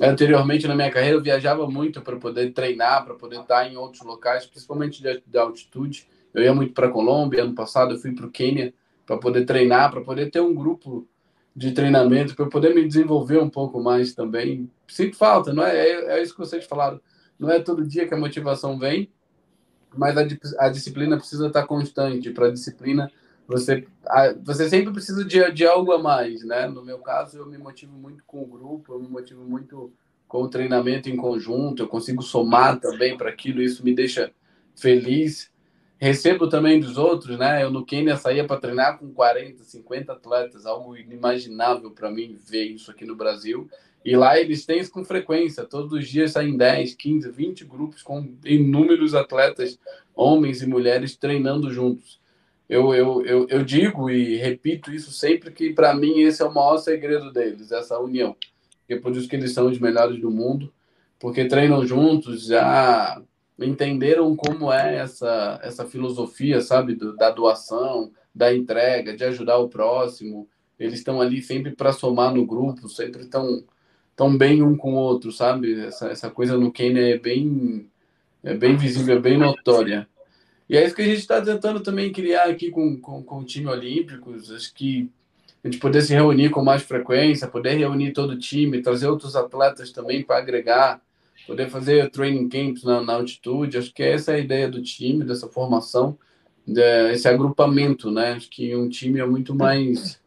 [0.00, 4.02] Anteriormente na minha carreira eu viajava muito para poder treinar, para poder estar em outros
[4.02, 6.06] locais, principalmente de, de altitude.
[6.34, 8.74] Eu ia muito para a Colômbia, ano passado eu fui para o Quênia
[9.06, 11.08] para poder treinar, para poder ter um grupo
[11.56, 14.70] de treinamento, para poder me desenvolver um pouco mais também.
[14.86, 15.76] Sinto falta, não é?
[15.76, 17.00] É, é isso que vocês falaram.
[17.38, 19.10] Não é todo dia que a motivação vem,
[19.96, 20.26] mas a,
[20.58, 22.30] a disciplina precisa estar constante.
[22.30, 23.10] Para a disciplina,
[23.46, 26.66] você, a, você sempre precisa de, de algo a mais, né?
[26.66, 29.90] No meu caso, eu me motivo muito com o grupo, eu me motivo muito
[30.28, 34.30] com o treinamento em conjunto, eu consigo somar também para aquilo, isso me deixa
[34.76, 35.50] feliz
[35.98, 37.62] recebo também dos outros, né?
[37.62, 42.64] Eu no Quênia saía para treinar com 40, 50 atletas, algo inimaginável para mim ver
[42.64, 43.68] isso aqui no Brasil.
[44.04, 48.02] E lá eles têm isso com frequência, todos os dias saem 10, 15, 20 grupos
[48.02, 49.78] com inúmeros atletas,
[50.14, 52.20] homens e mulheres, treinando juntos.
[52.68, 56.52] Eu, eu, eu, eu digo e repito isso sempre que para mim esse é o
[56.52, 58.36] maior segredo deles, essa união.
[58.88, 60.72] E por isso que eles são os melhores do mundo,
[61.18, 63.20] porque treinam juntos, já
[63.58, 69.68] entenderam como é essa, essa filosofia, sabe, do, da doação, da entrega, de ajudar o
[69.68, 70.48] próximo.
[70.78, 73.64] Eles estão ali sempre para somar no grupo, sempre estão
[74.14, 75.80] tão bem um com o outro, sabe?
[75.80, 77.88] Essa, essa coisa no Quênia é bem,
[78.42, 80.08] é bem visível, é bem notória.
[80.68, 83.44] E é isso que a gente está tentando também criar aqui com, com, com o
[83.44, 84.34] time olímpico.
[84.34, 85.10] Acho que
[85.64, 89.34] a gente poder se reunir com mais frequência, poder reunir todo o time, trazer outros
[89.34, 91.00] atletas também para agregar,
[91.48, 93.78] poder fazer training camps na, na, altitude.
[93.78, 96.18] Acho que essa é a ideia do time, dessa formação,
[96.66, 98.32] de, esse agrupamento, né?
[98.32, 100.20] Acho que um time é muito mais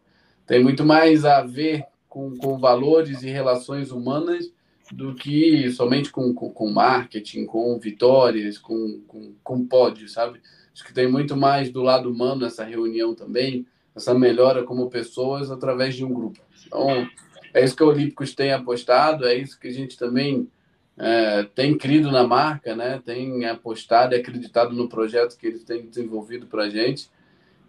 [0.47, 4.51] tem muito mais a ver com, com valores e relações humanas
[4.91, 10.41] do que somente com, com, com marketing, com vitórias, com, com, com pódios, sabe?
[10.73, 13.65] Acho que tem muito mais do lado humano essa reunião também,
[13.95, 16.39] essa melhora como pessoas através de um grupo.
[16.65, 17.07] Então,
[17.53, 20.49] é isso que o Olímpicos tem apostado, é isso que a gente também
[20.97, 23.01] é, tem crido na marca, né?
[23.03, 27.09] tem apostado e acreditado no projeto que eles têm desenvolvido para a gente.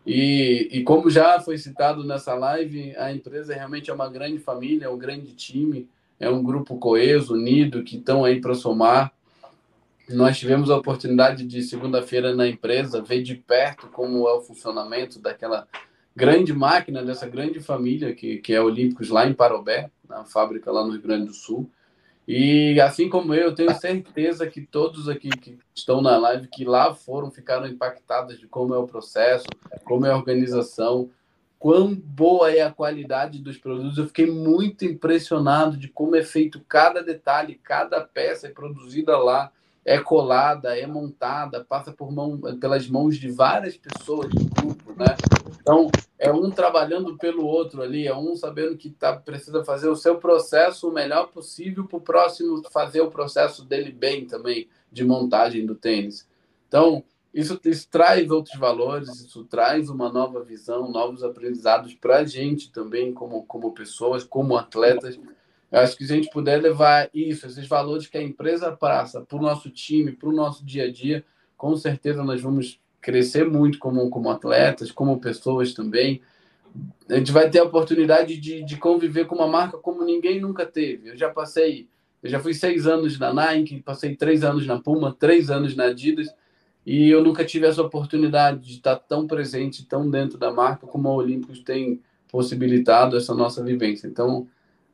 [0.07, 4.87] E, e como já foi citado nessa live, a empresa realmente é uma grande família,
[4.87, 9.13] é um grande time, é um grupo coeso, unido, que estão aí para somar.
[10.09, 15.21] Nós tivemos a oportunidade de segunda-feira na empresa ver de perto como é o funcionamento
[15.21, 15.67] daquela
[16.15, 20.85] grande máquina, dessa grande família que, que é Olímpicos lá em Parobé, na fábrica lá
[20.85, 21.71] no Rio Grande do Sul.
[22.27, 26.95] E assim como eu, tenho certeza que todos aqui que estão na live, que lá
[26.95, 29.47] foram, ficaram impactados de como é o processo,
[29.85, 31.11] como é a organização,
[31.59, 33.99] quão boa é a qualidade dos produtos.
[33.99, 39.53] Eu fiquei muito impressionado de como é feito cada detalhe, cada peça é produzida lá,
[39.85, 45.17] é colada, é montada, passa por mão, pelas mãos de várias pessoas do grupo, né?
[45.61, 49.97] Então, é um trabalhando pelo outro ali, é um sabendo que tá, precisa fazer o
[49.97, 55.05] seu processo o melhor possível para o próximo fazer o processo dele bem também, de
[55.05, 56.29] montagem do tênis.
[56.69, 57.03] Então,
[57.35, 62.71] isso, isso traz outros valores, isso traz uma nova visão, novos aprendizados para a gente
[62.71, 65.19] também, como, como pessoas, como atletas.
[65.73, 69.23] Eu acho que se a gente puder levar isso, esses valores que a empresa passa
[69.23, 71.25] para o nosso time, para o nosso dia a dia,
[71.57, 76.21] com certeza nós vamos crescer muito como, como atletas, como pessoas também.
[77.09, 80.67] A gente vai ter a oportunidade de, de conviver com uma marca como ninguém nunca
[80.67, 81.09] teve.
[81.09, 81.89] Eu já passei,
[82.23, 85.85] eu já fui seis anos na Nike, passei três anos na Puma, três anos na
[85.85, 86.29] Adidas,
[86.85, 91.09] e eu nunca tive essa oportunidade de estar tão presente, tão dentro da marca como
[91.09, 94.07] a Olímpicos tem possibilitado essa nossa vivência.
[94.07, 94.47] Então,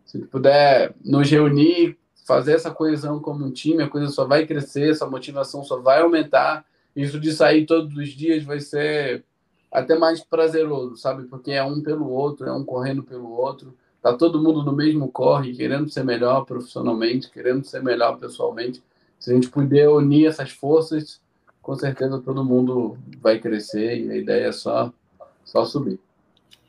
[0.08, 4.90] se puder nos reunir, fazer essa coesão como um time, a coisa só vai crescer,
[4.90, 6.64] essa motivação só vai aumentar.
[6.96, 9.22] Isso de sair todos os dias vai ser
[9.70, 11.24] até mais prazeroso, sabe?
[11.24, 13.76] Porque é um pelo outro, é um correndo pelo outro.
[14.00, 18.82] Tá todo mundo no mesmo corre, querendo ser melhor profissionalmente, querendo ser melhor pessoalmente.
[19.18, 21.20] Se a gente puder unir essas forças,
[21.60, 24.90] com certeza todo mundo vai crescer e a ideia é só,
[25.44, 26.00] só subir.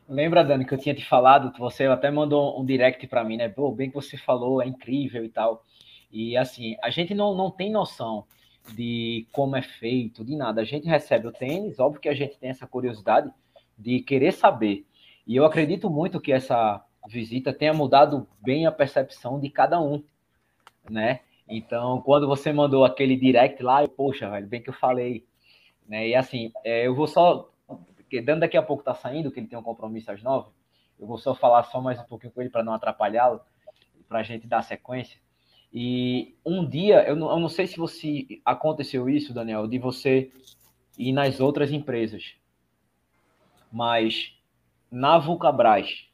[0.10, 3.47] Lembra, Dani, que eu tinha te falado, você até mandou um direct para mim, né?
[3.47, 5.64] Pô, bem que você falou, é incrível e tal.
[6.12, 8.26] E assim, a gente não, não tem noção
[8.74, 10.62] de como é feito, de nada.
[10.62, 13.32] A gente recebe o tênis, óbvio que a gente tem essa curiosidade
[13.78, 14.84] de querer saber.
[15.28, 20.03] E eu acredito muito que essa visita tenha mudado bem a percepção de cada um,
[20.89, 21.20] né?
[21.47, 25.24] Então, quando você mandou aquele direct lá, eu, poxa, velho, bem que eu falei,
[25.88, 26.07] né?
[26.07, 27.49] E assim, é, eu vou só,
[28.10, 30.49] porque dando daqui a pouco tá saindo, que ele tem um compromisso às nove,
[30.99, 33.39] eu vou só falar só mais um pouquinho com ele para não atrapalhá-lo,
[34.07, 35.22] para a gente dar sequência.
[35.72, 40.32] E um dia, eu não, eu não sei se você aconteceu isso, Daniel, de você
[40.97, 42.34] ir nas outras empresas,
[43.72, 44.36] mas
[44.89, 46.10] na Vulcabras,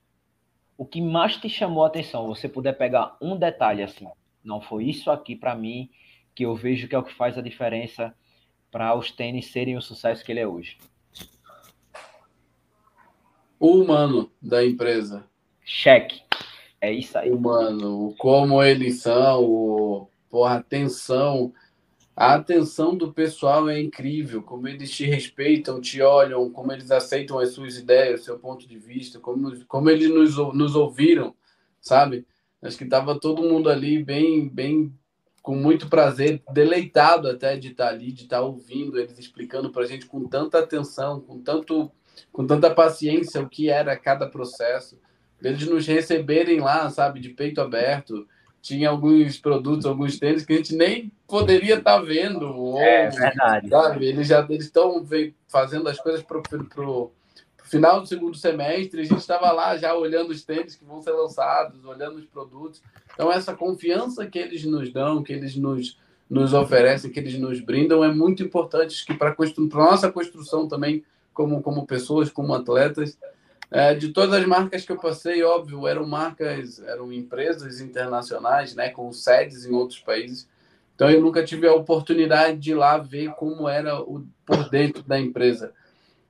[0.77, 4.05] o que mais te chamou a atenção, você puder pegar um detalhe assim,
[4.43, 5.89] não foi isso aqui para mim
[6.35, 8.13] que eu vejo que é o que faz a diferença
[8.69, 10.77] para os tênis serem o sucesso que ele é hoje.
[13.59, 15.25] O humano da empresa.
[15.63, 16.21] Cheque.
[16.79, 17.31] É isso aí.
[17.31, 21.53] Humano, como eles são, o, porra, a atenção.
[22.15, 27.37] A atenção do pessoal é incrível, como eles te respeitam, te olham, como eles aceitam
[27.39, 31.35] as suas ideias, o seu ponto de vista, como, como eles nos, nos ouviram,
[31.81, 32.25] sabe?
[32.61, 34.93] Acho que estava todo mundo ali bem, bem
[35.45, 39.85] com muito prazer, deleitado até de estar ali, de estar ouvindo eles explicando para a
[39.85, 41.91] gente com tanta atenção, com tanto,
[42.31, 44.99] com tanta paciência o que era cada processo,
[45.41, 48.27] eles nos receberem lá, sabe, de peito aberto.
[48.61, 52.47] Tinha alguns produtos, alguns tênis que a gente nem poderia estar tá vendo.
[52.47, 53.69] Ou, é verdade.
[53.69, 54.05] Sabe?
[54.05, 55.05] Eles já estão
[55.47, 57.11] fazendo as coisas para o
[57.65, 61.11] final do segundo semestre, a gente estava lá já olhando os tênis que vão ser
[61.11, 62.81] lançados, olhando os produtos.
[63.13, 65.99] Então, essa confiança que eles nos dão, que eles nos,
[66.29, 71.03] nos oferecem, que eles nos brindam, é muito importante que para a nossa construção também,
[71.35, 73.15] como, como pessoas, como atletas.
[73.69, 78.89] É, de todas as marcas que eu passei, óbvio, eram marcas, eram empresas internacionais, né,
[78.89, 80.47] com sedes em outros países.
[80.95, 85.03] Então, eu nunca tive a oportunidade de ir lá ver como era o, por dentro
[85.03, 85.71] da empresa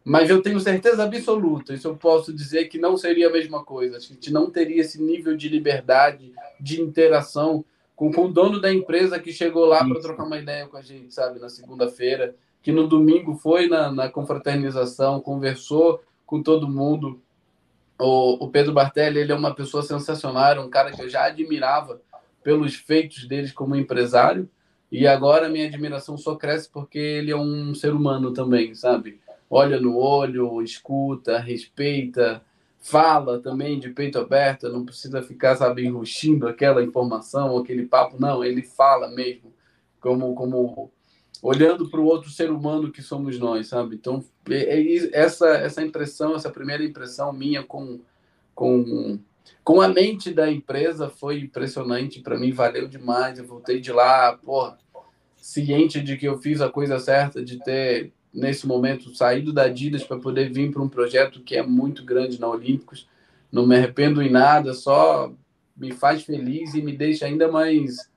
[0.08, 3.98] mas eu tenho certeza absoluta, isso eu posso dizer que não seria a mesma coisa.
[3.98, 8.72] A gente não teria esse nível de liberdade, de interação com, com o dono da
[8.72, 12.36] empresa que chegou lá para trocar uma ideia com a gente, sabe, na segunda-feira,
[12.66, 17.22] que no domingo foi na, na confraternização, conversou com todo mundo.
[18.00, 22.02] O, o Pedro Bartelli, ele é uma pessoa sensacional, um cara que eu já admirava
[22.44, 24.50] pelos feitos dele como empresário,
[24.92, 29.22] e agora minha admiração só cresce porque ele é um ser humano também, sabe?
[29.48, 32.42] olha no olho, escuta, respeita,
[32.80, 38.44] fala também de peito aberto, não precisa ficar, sabe, enrustindo aquela informação, aquele papo, não,
[38.44, 39.54] ele fala mesmo,
[40.00, 40.92] como, como
[41.46, 43.98] olhando para o outro ser humano que somos nós, sabe?
[43.98, 48.00] Então, é, é, essa, essa impressão, essa primeira impressão minha com,
[48.56, 49.20] com,
[49.64, 53.38] com a mente da empresa foi impressionante para mim, valeu demais.
[53.38, 54.76] Eu voltei de lá, porra,
[55.38, 60.04] ciente de que eu fiz a coisa certa, de ter, nesse momento, saído da Adidas
[60.04, 63.08] para poder vir para um projeto que é muito grande na Olímpicos.
[63.52, 65.32] Não me arrependo em nada, só
[65.78, 68.10] me faz feliz e me deixa ainda mais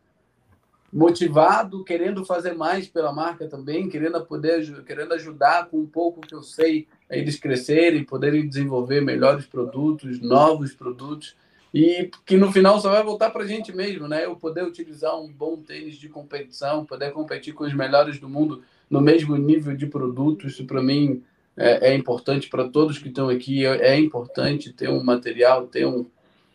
[0.92, 6.34] motivado, querendo fazer mais pela marca também, querendo poder, querendo ajudar com um pouco que
[6.34, 11.36] eu sei eles crescerem, poderem desenvolver melhores produtos, novos produtos
[11.72, 14.24] e que no final só vai voltar para a gente mesmo, né?
[14.24, 18.62] Eu poder utilizar um bom tênis de competição, poder competir com os melhores do mundo
[18.88, 21.22] no mesmo nível de produto, isso para mim
[21.54, 23.66] é, é importante para todos que estão aqui.
[23.66, 26.06] É, é importante ter um material, ter um,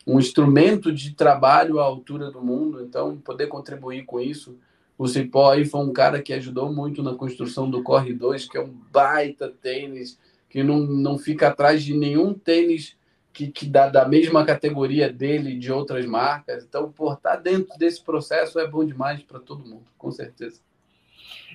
[0.06, 4.58] um instrumento de trabalho à altura do mundo, então poder contribuir com isso.
[4.98, 8.58] O Cipó aí foi um cara que ajudou muito na construção do Corre 2, que
[8.58, 12.96] é um baita tênis, que não, não fica atrás de nenhum tênis
[13.34, 16.64] que, que dá da mesma categoria dele de outras marcas.
[16.64, 20.62] Então, por estar tá dentro desse processo é bom demais para todo mundo, com certeza.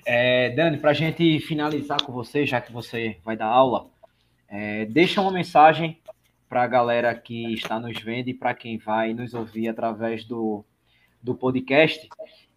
[0.05, 3.87] É, Dani, para a gente finalizar com você, já que você vai dar aula,
[4.47, 5.97] é, deixa uma mensagem
[6.49, 10.65] para a galera que está nos vendo e para quem vai nos ouvir através do,
[11.21, 12.09] do podcast.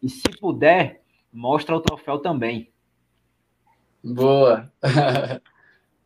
[0.02, 2.72] E se puder, mostra o troféu também.
[4.02, 4.72] Boa!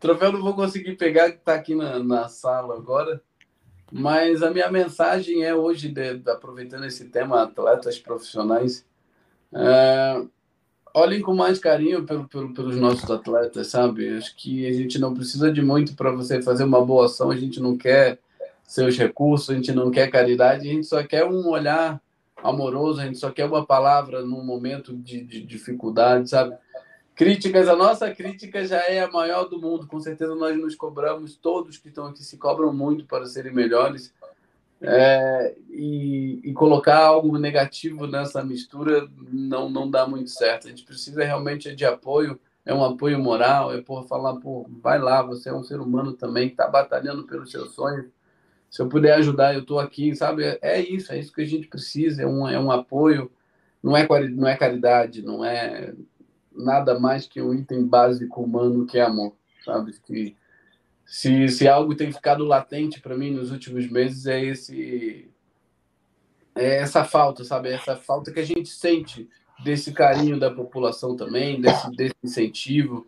[0.00, 3.22] troféu não vou conseguir pegar, que está aqui na, na sala agora.
[3.90, 8.84] Mas a minha mensagem é hoje, de, de, aproveitando esse tema atletas profissionais,
[9.54, 10.26] é,
[10.96, 14.16] olhem com mais carinho pelo, pelo, pelos nossos atletas, sabe?
[14.16, 17.36] Acho que a gente não precisa de muito para você fazer uma boa ação, a
[17.36, 18.18] gente não quer
[18.64, 22.00] seus recursos, a gente não quer caridade, a gente só quer um olhar
[22.42, 26.56] amoroso, a gente só quer uma palavra num momento de, de dificuldade, sabe?
[27.14, 31.36] Críticas, a nossa crítica já é a maior do mundo, com certeza nós nos cobramos,
[31.36, 34.14] todos que estão aqui se cobram muito para serem melhores,
[34.82, 40.66] é, e, e, colocar algo negativo nessa mistura não, não dá muito certo.
[40.66, 44.98] A gente precisa realmente de apoio, é um apoio moral, é por falar, pô, vai
[44.98, 48.06] lá, você é um ser humano também que está batalhando pelos seus sonhos.
[48.70, 50.44] Se eu puder ajudar, eu estou aqui, sabe?
[50.44, 53.30] É, é isso, é isso que a gente precisa, é um, é um apoio,
[53.82, 55.94] não é, não é caridade, não é
[56.54, 59.92] nada mais que um item básico humano que é amor, sabe?
[60.04, 60.36] Que
[61.06, 65.30] se, se algo tem ficado latente para mim nos últimos meses é esse
[66.56, 67.68] é essa falta, sabe?
[67.68, 69.28] Essa falta que a gente sente
[69.62, 73.06] desse carinho da população também, desse, desse incentivo,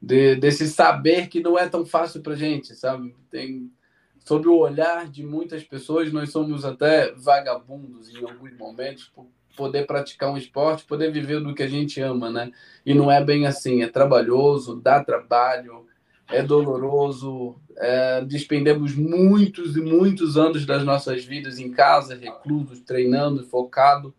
[0.00, 3.14] de, desse saber que não é tão fácil para gente, sabe?
[3.30, 3.70] Tem
[4.18, 9.26] sob o olhar de muitas pessoas, nós somos até vagabundos em alguns momentos por
[9.56, 12.52] poder praticar um esporte, poder viver do que a gente ama, né?
[12.84, 15.86] E não é bem assim, é trabalhoso, dá trabalho,
[16.30, 23.44] é doloroso, é, despendemos muitos e muitos anos das nossas vidas em casa, reclusos, treinando,
[23.44, 24.14] focado,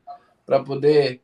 [0.45, 1.21] para poder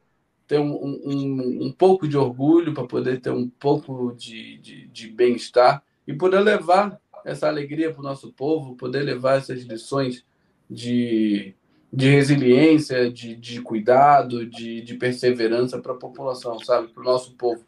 [0.48, 5.10] ter um, um, um, pouco de orgulho, para poder ter um pouco de, de, de
[5.10, 10.24] bem-estar e poder levar essa alegria para o nosso povo, poder levar essas lições
[10.70, 11.54] de,
[11.92, 16.88] de resiliência, de, de cuidado, de, de perseverança para a população, sabe?
[16.88, 17.66] Para o nosso povo.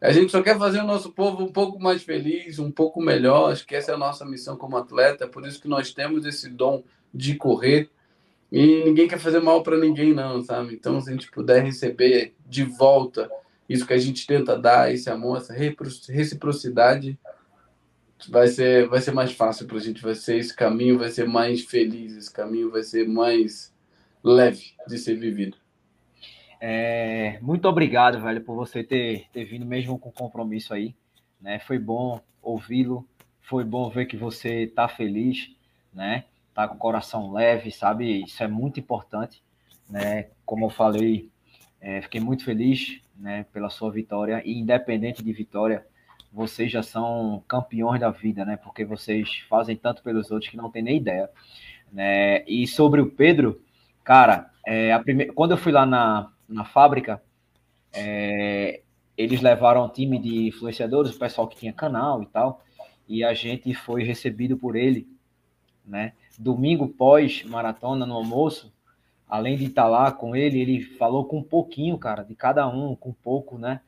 [0.00, 3.50] A gente só quer fazer o nosso povo um pouco mais feliz, um pouco melhor.
[3.50, 5.24] Acho que essa é a nossa missão como atleta.
[5.24, 7.90] É por isso que nós temos esse dom de correr.
[8.52, 10.74] E ninguém quer fazer mal para ninguém, não, sabe?
[10.74, 13.30] Então, se a gente puder receber de volta
[13.68, 17.18] isso que a gente tenta dar, esse amor, essa reciprocidade,
[18.28, 20.02] vai ser, vai ser mais fácil para a gente.
[20.02, 22.14] Vai ser esse caminho, vai ser mais feliz.
[22.16, 23.74] Esse caminho vai ser mais
[24.22, 25.56] leve de ser vivido.
[26.60, 30.94] É, muito obrigado, velho, por você ter, ter vindo mesmo com compromisso aí.
[31.40, 31.58] Né?
[31.58, 33.06] Foi bom ouvi-lo,
[33.42, 35.54] foi bom ver que você tá feliz,
[35.92, 36.24] né?
[36.54, 38.22] Tá com o coração leve, sabe?
[38.22, 39.42] Isso é muito importante,
[39.88, 40.28] né?
[40.44, 41.30] Como eu falei,
[41.80, 45.86] é, fiquei muito feliz, né, pela sua vitória e independente de vitória,
[46.32, 48.56] vocês já são campeões da vida, né?
[48.56, 51.30] Porque vocês fazem tanto pelos outros que não tem nem ideia,
[51.92, 52.44] né?
[52.46, 53.60] E sobre o Pedro,
[54.04, 57.22] cara, é, a primeira, quando eu fui lá na na fábrica,
[57.92, 58.82] é,
[59.16, 62.62] eles levaram um time de influenciadores, o pessoal que tinha canal e tal,
[63.08, 65.08] e a gente foi recebido por ele,
[65.84, 66.12] né?
[66.38, 68.72] Domingo pós maratona no almoço,
[69.26, 72.94] além de estar lá com ele, ele falou com um pouquinho, cara, de cada um,
[72.94, 73.80] com pouco, né?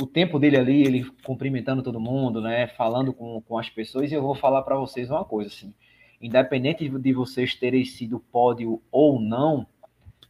[0.00, 2.66] O tempo dele ali, ele cumprimentando todo mundo, né?
[2.68, 5.74] Falando com, com as pessoas, e eu vou falar para vocês uma coisa, assim,
[6.20, 9.66] independente de vocês terem sido pódio ou não,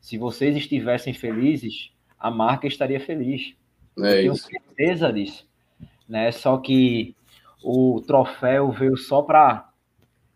[0.01, 3.55] se vocês estivessem felizes, a marca estaria feliz.
[3.99, 5.47] É eu tenho certeza disso.
[6.09, 6.33] Né?
[6.33, 7.15] Só que
[7.63, 9.69] o troféu veio só para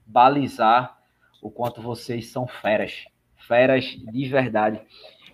[0.07, 0.99] balizar
[1.41, 3.05] o quanto vocês são feras.
[3.37, 4.81] Feras de verdade.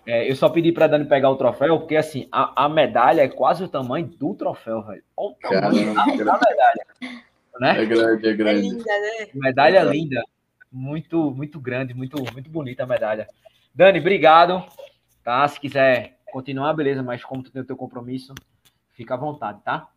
[0.05, 3.27] É, eu só pedi para Dani pegar o troféu, porque assim, a, a, medalha é
[3.27, 5.03] quase o tamanho do troféu, velho.
[5.15, 6.85] Olha o tamanho da, da, medalha.
[7.59, 7.83] Né?
[7.83, 8.59] É grande, é grande.
[8.59, 9.27] É linda, né?
[9.35, 10.23] Medalha é linda.
[10.71, 13.27] Muito, muito grande, muito, muito bonita a medalha.
[13.79, 14.61] Dani, obrigado.
[15.23, 15.47] Tá?
[15.47, 18.35] Se quiser continuar, beleza, mas como tu tem o teu compromisso,
[18.91, 19.87] fica à vontade, tá?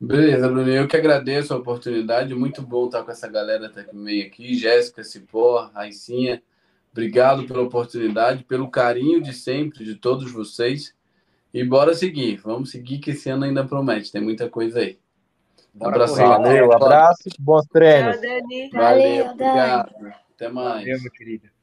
[0.00, 4.54] Beleza, Bruno, eu que agradeço a oportunidade, muito bom estar com essa galera também aqui,
[4.54, 6.42] Jéssica, Cipó, Raicinha,
[6.90, 10.94] obrigado pela oportunidade, pelo carinho de sempre de todos vocês,
[11.52, 14.98] e bora seguir, vamos seguir que esse ano ainda promete, tem muita coisa aí.
[15.78, 16.26] Um abração.
[16.26, 18.16] Valeu, abraço, bons treinos.
[18.16, 18.70] Tchau, Dani.
[18.70, 19.94] Valeu, obrigado.
[20.34, 20.86] Até mais.
[20.86, 21.55] Valeu, meu querido.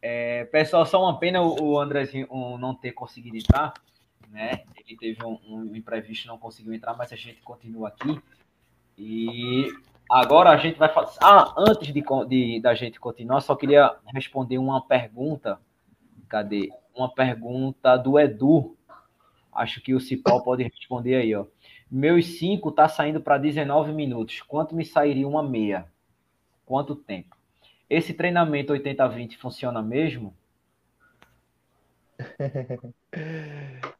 [0.00, 2.28] É, pessoal, só uma pena o Andrezinho
[2.58, 3.74] não ter conseguido entrar,
[4.30, 4.62] né?
[4.76, 8.20] Ele teve um, um imprevisto, não conseguiu entrar, mas a gente continua aqui.
[8.96, 9.72] E
[10.10, 11.18] agora a gente vai fazer.
[11.22, 15.60] Ah, antes de, de da gente continuar, só queria responder uma pergunta.
[16.28, 16.70] Cadê?
[16.94, 18.76] Uma pergunta do Edu.
[19.52, 21.46] Acho que o Cipó pode responder aí, ó.
[21.90, 24.42] Meus 5 tá saindo para 19 minutos.
[24.42, 25.86] Quanto me sairia uma meia?
[26.66, 27.37] Quanto tempo?
[27.88, 30.34] Esse treinamento 80-20 funciona mesmo?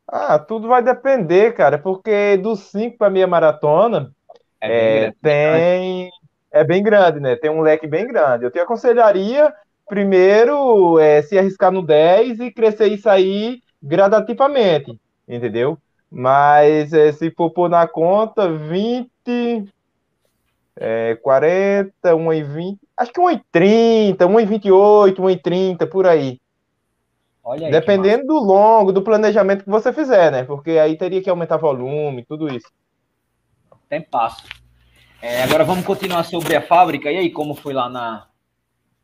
[0.07, 4.13] ah, tudo vai depender, cara, porque dos 5 para meia maratona
[4.61, 6.11] é é, tem
[6.51, 7.37] é bem grande, né?
[7.37, 8.45] Tem um leque bem grande.
[8.45, 9.53] Eu te aconselharia
[9.87, 15.79] primeiro é, se arriscar no 10 e crescer isso aí gradativamente, entendeu?
[16.11, 19.09] Mas é, se for pôr na conta, 20,
[20.81, 26.41] é, 40, 1,20, acho que 1,30, 1,28, 1,30, por aí.
[27.43, 30.45] Olha aí Dependendo do longo, do planejamento que você fizer, né?
[30.45, 32.71] Porque aí teria que aumentar volume, tudo isso.
[33.89, 34.45] Tem passo.
[35.21, 37.11] É, agora vamos continuar sobre a fábrica.
[37.11, 38.29] E aí, como foi lá na,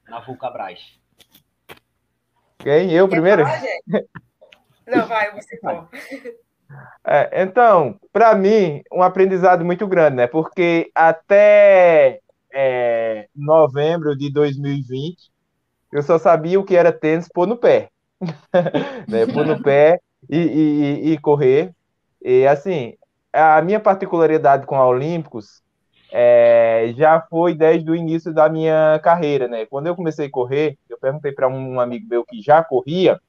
[0.08, 0.80] na Vulcabras?
[2.58, 2.92] Quem?
[2.92, 3.44] Eu primeiro?
[4.86, 5.88] Não, vai, você for.
[7.06, 10.26] É, então, para mim, um aprendizado muito grande, né?
[10.26, 12.20] Porque até
[12.52, 15.30] é, novembro de 2020,
[15.92, 17.90] eu só sabia o que era tênis pôr no pé.
[19.08, 19.26] né?
[19.32, 20.00] Pôr no pé
[20.30, 21.72] e, e, e, correr.
[22.22, 22.94] E assim,
[23.32, 25.62] a minha particularidade com a Olímpicos
[26.10, 29.66] é, já foi desde o início da minha carreira, né?
[29.66, 33.20] Quando eu comecei a correr, eu perguntei para um amigo meu que já corria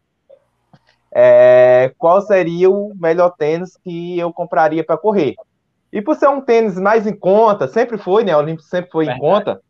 [1.18, 5.36] é, qual seria o melhor tênis que eu compraria para correr.
[5.92, 8.36] E por ser um tênis mais em conta, sempre foi, né?
[8.36, 9.26] O Olympus sempre foi Verdade.
[9.26, 9.62] em conta.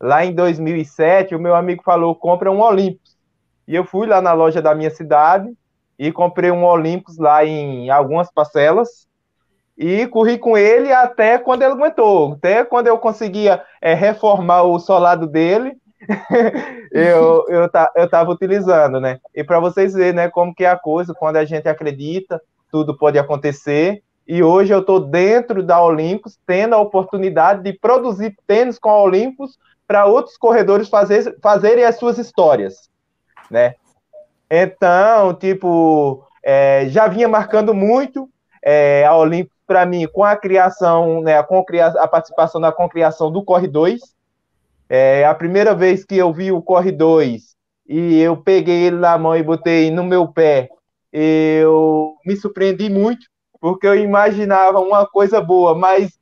[0.00, 3.18] Lá em 2007, o meu amigo falou: compra um Olympus.
[3.68, 5.52] E eu fui lá na loja da minha cidade
[5.98, 9.06] e comprei um Olympus lá em algumas parcelas
[9.76, 14.78] e corri com ele até quando ele aguentou, até quando eu conseguia é, reformar o
[14.78, 15.76] solado dele
[16.90, 19.20] eu, eu, tá, eu tava utilizando, né?
[19.34, 22.40] E para vocês verem, né, como que é a coisa, quando a gente acredita,
[22.70, 24.02] tudo pode acontecer.
[24.26, 29.02] E hoje eu estou dentro da Olympus, tendo a oportunidade de produzir tênis com a
[29.02, 32.88] Olympus para outros corredores fazer, fazerem as suas histórias,
[33.50, 33.74] né?
[34.50, 38.28] Então, tipo, é, já vinha marcando muito
[38.62, 41.46] é, a Olympus para mim com a criação, né, a,
[42.00, 44.00] a participação na concriação do Corre 2,
[44.88, 47.54] é, a primeira vez que eu vi o Corre 2
[47.88, 50.68] e eu peguei ele na mão e botei no meu pé,
[51.12, 53.26] eu me surpreendi muito,
[53.60, 56.18] porque eu imaginava uma coisa boa, mas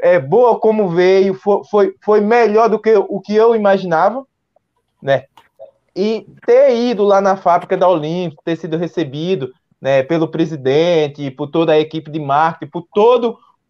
[0.00, 4.26] é, boa como veio, foi, foi, foi melhor do que o que eu imaginava,
[5.00, 5.24] né?
[5.94, 11.48] E ter ido lá na fábrica da Olímpica, ter sido recebido né, pelo presidente, por
[11.48, 12.86] toda a equipe de marketing, por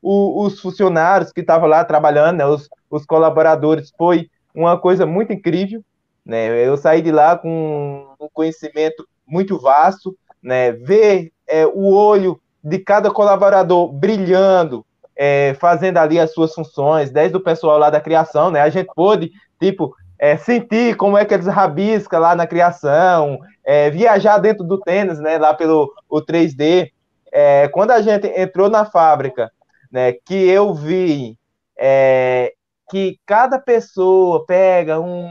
[0.03, 5.33] todos os funcionários que estavam lá trabalhando, né, os, os colaboradores, foi uma coisa muito
[5.33, 5.83] incrível.
[6.25, 6.67] Né?
[6.67, 10.73] Eu saí de lá com um conhecimento muito vasto, né?
[10.73, 14.85] ver é, o olho de cada colaborador brilhando,
[15.17, 18.61] é, fazendo ali as suas funções, desde o pessoal lá da criação, né?
[18.61, 19.31] A gente pôde,
[19.61, 24.79] tipo, é, sentir como é que eles rabiscam lá na criação, é, viajar dentro do
[24.79, 25.39] tênis, né?
[25.39, 26.91] Lá pelo o 3D.
[27.33, 29.51] É, quando a gente entrou na fábrica,
[29.93, 30.13] né?
[30.13, 31.39] Que eu vi
[31.77, 32.55] é,
[32.91, 35.31] que cada pessoa pega um,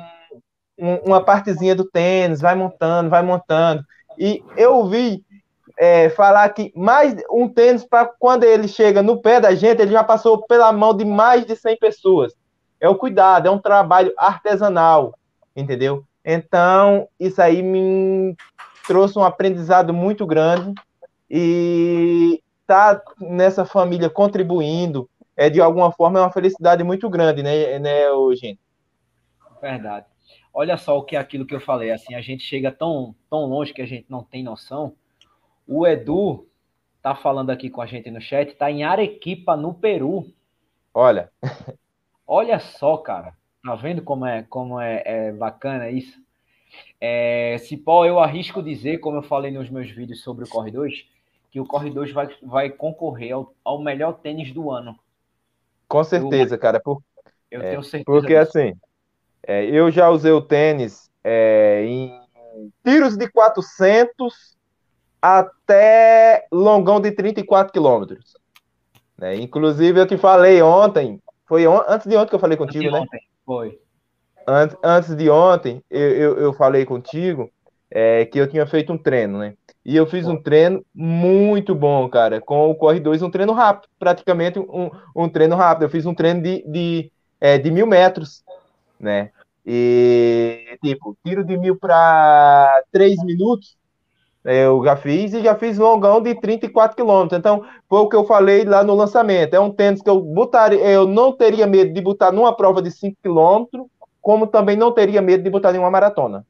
[0.77, 3.83] um, uma partezinha do tênis, vai montando, vai montando.
[4.17, 5.23] E eu vi
[5.77, 9.91] é, falar que mais um tênis, para quando ele chega no pé da gente, ele
[9.91, 12.33] já passou pela mão de mais de 100 pessoas.
[12.79, 15.17] É o cuidado, é um trabalho artesanal,
[15.55, 16.03] entendeu?
[16.23, 18.35] Então, isso aí me
[18.85, 20.73] trouxe um aprendizado muito grande
[21.29, 22.41] e
[22.71, 28.05] estar nessa família contribuindo é de alguma forma é uma felicidade muito grande, né, né,
[28.35, 28.59] gente?
[29.61, 30.05] Verdade.
[30.53, 33.45] Olha só o que é aquilo que eu falei, assim, a gente chega tão, tão
[33.45, 34.95] longe que a gente não tem noção.
[35.67, 36.47] O Edu
[37.01, 40.25] tá falando aqui com a gente no chat, tá em Arequipa, no Peru.
[40.93, 41.31] Olha.
[42.27, 43.33] Olha só, cara.
[43.63, 46.19] Tá vendo como é, como é, é bacana isso?
[46.99, 51.05] É, Cipó, eu arrisco dizer, como eu falei nos meus vídeos sobre o Corre 2,
[51.51, 54.97] que o Corre 2 vai, vai concorrer ao, ao melhor tênis do ano.
[55.87, 56.79] Com certeza, eu, cara.
[56.79, 57.03] Por,
[57.51, 58.05] eu tenho certeza.
[58.05, 58.57] Porque disso.
[58.57, 58.73] assim,
[59.45, 62.21] é, eu já usei o tênis é, em
[62.83, 64.55] tiros de 400
[65.21, 68.37] até longão de 34 quilômetros.
[69.17, 69.35] Né?
[69.35, 72.99] Inclusive, eu te falei ontem, foi on, antes de ontem que eu falei contigo, né?
[73.01, 73.79] Ontem, foi.
[74.47, 77.51] Antes, antes de ontem, eu, eu, eu falei contigo
[77.89, 79.53] é, que eu tinha feito um treino, né?
[79.83, 83.89] E eu fiz um treino muito bom, cara, com o Corre 2, um treino rápido,
[83.97, 85.83] praticamente um, um treino rápido.
[85.83, 88.43] Eu fiz um treino de, de, é, de mil metros,
[88.99, 89.31] né?
[89.65, 93.75] E, tipo, tiro de mil para três minutos,
[94.43, 97.37] eu já fiz e já fiz longão de 34 quilômetros.
[97.37, 99.53] Então, foi o que eu falei lá no lançamento.
[99.53, 102.91] É um tênis que eu botaria, eu não teria medo de botar numa prova de
[102.91, 103.85] 5 quilômetros,
[104.21, 106.45] como também não teria medo de botar em uma maratona.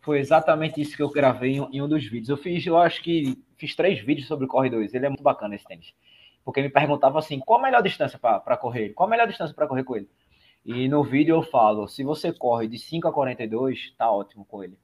[0.00, 2.28] Foi exatamente isso que eu gravei em um dos vídeos.
[2.28, 4.94] Eu fiz, eu acho que fiz três vídeos sobre o Corre 2.
[4.94, 5.92] Ele é muito bacana esse tênis.
[6.44, 8.90] Porque me perguntava assim, qual a melhor distância para correr?
[8.90, 10.08] Qual a melhor distância para correr com ele?
[10.64, 14.64] E no vídeo eu falo, se você corre de 5 a 42, tá ótimo com
[14.64, 14.78] ele.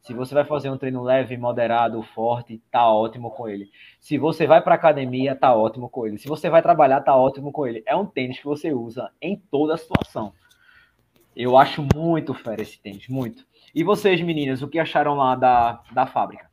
[0.00, 3.68] Se você vai fazer um treino leve, moderado, forte, tá ótimo com ele.
[3.98, 6.16] Se você vai para academia, tá ótimo com ele.
[6.16, 7.82] Se você vai trabalhar, tá ótimo com ele.
[7.84, 10.32] É um tênis que você usa em toda situação.
[11.36, 13.46] Eu acho muito fera esse tênis, muito.
[13.74, 16.50] E vocês, meninas, o que acharam lá da, da fábrica?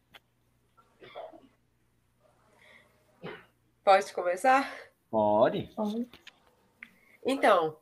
[3.81, 4.69] Pode começar?
[5.09, 5.69] Pode.
[7.25, 7.77] Então,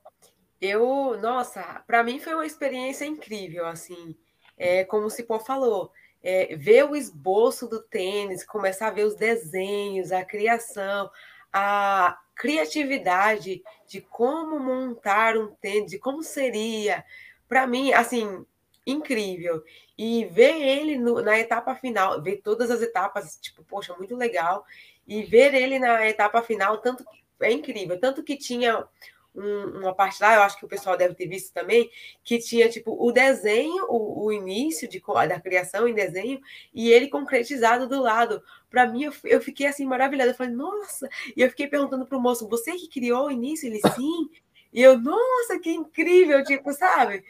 [0.62, 4.16] eu, nossa, para mim foi uma experiência incrível, assim,
[4.56, 5.92] é, como o Cipó falou,
[6.22, 11.10] é, ver o esboço do tênis, começar a ver os desenhos, a criação,
[11.52, 17.04] a criatividade de como montar um tênis, de como seria,
[17.48, 18.46] para mim, assim,
[18.86, 19.64] incrível.
[19.98, 24.66] E ver ele no, na etapa final, ver todas as etapas, tipo, poxa, muito legal.
[25.08, 27.06] E ver ele na etapa final, tanto
[27.42, 28.86] é incrível, tanto que tinha
[29.36, 31.90] um, uma parte lá, eu acho que o pessoal deve ter visto também,
[32.24, 36.40] que tinha tipo o desenho, o, o início de, da criação em desenho,
[36.74, 38.44] e ele concretizado do lado.
[38.70, 40.32] Para mim, eu, eu, fiquei assim maravilhada.
[40.32, 41.10] Eu falei, nossa!
[41.36, 43.68] E eu fiquei perguntando pro moço, você que criou o início?
[43.68, 44.30] Ele, sim.
[44.74, 46.44] E eu, nossa, que incrível!
[46.44, 47.24] Tipo, sabe?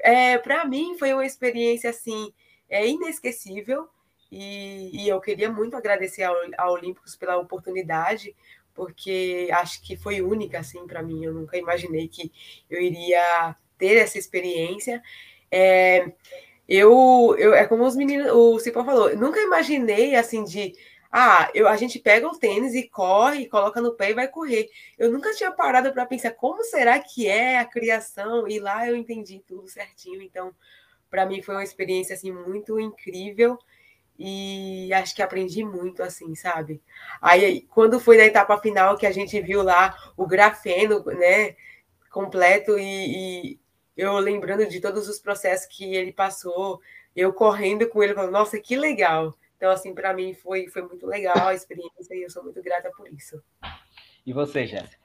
[0.00, 2.32] É, para mim, foi uma experiência assim,
[2.68, 3.88] é inesquecível.
[4.30, 8.34] E, e eu queria muito agradecer ao, ao Olímpicos pela oportunidade,
[8.74, 11.24] porque acho que foi única assim para mim.
[11.24, 12.32] Eu nunca imaginei que
[12.70, 15.02] eu iria ter essa experiência.
[15.50, 16.12] É,
[16.68, 20.72] eu, eu é como os meninos, o Cipó falou, nunca imaginei assim de
[21.14, 24.70] ah, eu, a gente pega o tênis e corre, coloca no pé e vai correr.
[24.98, 28.96] Eu nunca tinha parado para pensar como será que é a criação e lá eu
[28.96, 30.22] entendi tudo certinho.
[30.22, 30.54] Então,
[31.10, 33.58] para mim foi uma experiência assim muito incrível
[34.18, 36.80] e acho que aprendi muito, assim, sabe?
[37.20, 41.56] Aí, quando foi na etapa final que a gente viu lá o grafeno, né,
[42.10, 43.58] completo e, e
[43.96, 46.80] eu lembrando de todos os processos que ele passou,
[47.16, 49.34] eu correndo com ele, falando, nossa, que legal.
[49.56, 52.90] Então, assim, para mim foi, foi muito legal a experiência e eu sou muito grata
[52.96, 53.42] por isso.
[54.26, 55.02] E você, Jéssica?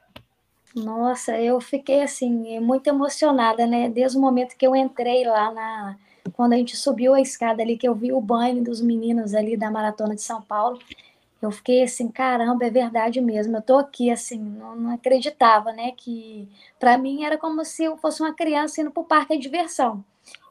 [0.76, 3.90] Nossa, eu fiquei, assim, muito emocionada, né?
[3.90, 5.98] Desde o momento que eu entrei lá na,
[6.34, 9.56] quando a gente subiu a escada ali, que eu vi o banho dos meninos ali
[9.58, 10.80] da Maratona de São Paulo,
[11.42, 13.58] eu fiquei assim, caramba, é verdade mesmo.
[13.58, 15.92] Eu tô aqui assim, não, não acreditava, né?
[15.96, 16.48] Que
[16.80, 20.04] para mim era como se eu fosse uma criança indo pro parque de diversão.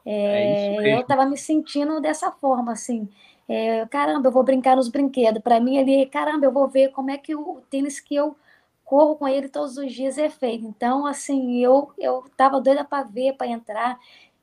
[0.05, 3.09] É, é eu tava me sentindo dessa forma, assim.
[3.49, 5.43] É, caramba, eu vou brincar nos brinquedos.
[5.43, 8.37] Para mim ali, caramba, eu vou ver como é que o tênis que eu
[8.85, 10.65] corro com ele todos os dias é feito.
[10.65, 13.99] Então, assim, eu eu tava doida para ver, para entrar.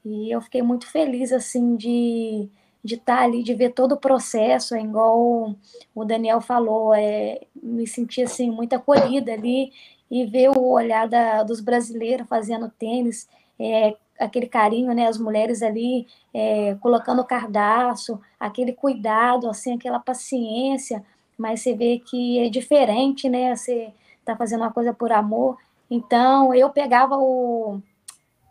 [0.06, 2.50] E eu fiquei muito feliz, assim, de
[2.84, 5.56] de estar tá ali, de ver todo o processo, é igual
[5.96, 9.72] o Daniel falou, é, me senti, assim, muito acolhida ali,
[10.12, 13.28] e ver o olhar da, dos brasileiros fazendo tênis,
[13.58, 21.04] é, aquele carinho, né, as mulheres ali é, colocando cardaço, aquele cuidado, assim, aquela paciência,
[21.38, 23.94] mas você vê que é diferente, né, você
[24.26, 25.58] tá fazendo uma coisa por amor,
[25.90, 27.82] então eu pegava o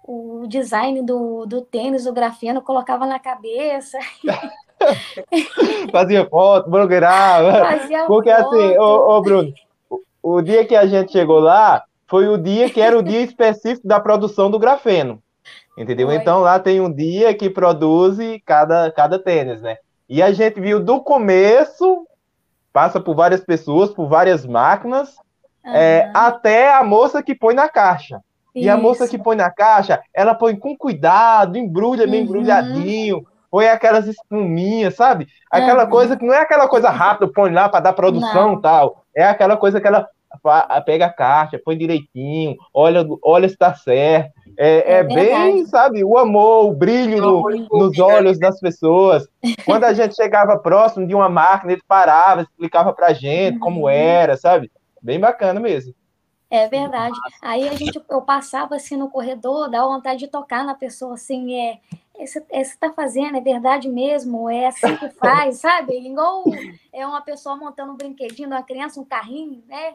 [0.05, 3.99] o design do, do tênis, do grafeno, colocava na cabeça.
[5.93, 7.65] Fazia foto, blogueirava.
[7.65, 8.81] Fazia Porque assim, foto.
[8.81, 9.53] ô, ô Bruno,
[9.89, 13.21] o, o dia que a gente chegou lá foi o dia que era o dia
[13.21, 15.23] específico da produção do grafeno.
[15.79, 16.09] Entendeu?
[16.09, 16.17] Foi.
[16.17, 19.77] Então lá tem um dia que produz cada, cada tênis, né?
[20.09, 22.07] E a gente viu do começo,
[22.73, 25.15] passa por várias pessoas, por várias máquinas,
[25.65, 28.21] é, até a moça que põe na caixa.
[28.55, 32.27] E a moça que põe na caixa, ela põe com cuidado, embrulha bem Uhum.
[32.27, 35.27] embrulhadinho, põe aquelas espuminhas, sabe?
[35.51, 35.91] Aquela Uhum.
[35.91, 38.59] coisa que não é aquela coisa rápida, põe lá para dar produção Não.
[38.59, 39.05] e tal.
[39.17, 40.07] É aquela coisa que ela
[40.87, 44.31] pega a caixa, põe direitinho, olha, olha se tá certo.
[44.59, 49.27] É, É é bem, sabe, o amor, o brilho no- nos envolvido, olhos das pessoas.
[49.67, 53.89] Quando a gente chegava próximo de uma máquina, ele parava, explicava pra gente como Uhum.
[53.91, 54.71] era, sabe?
[55.03, 55.93] Bem bacana mesmo.
[56.53, 57.19] É verdade.
[57.41, 61.59] Aí a gente, eu passava assim no corredor, dá vontade de tocar na pessoa assim,
[61.59, 61.81] é,
[62.19, 65.95] esse, esse tá fazendo, é verdade mesmo, é assim que faz, sabe?
[65.99, 66.45] Igual
[66.93, 69.95] é uma pessoa montando um brinquedinho, uma criança, um carrinho, né?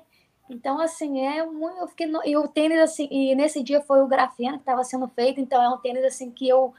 [0.50, 1.78] Então, assim, é muito.
[1.78, 4.84] Eu fiquei no- e o tênis, assim, e nesse dia foi o grafeno que estava
[4.84, 6.74] sendo feito, então é um tênis assim que eu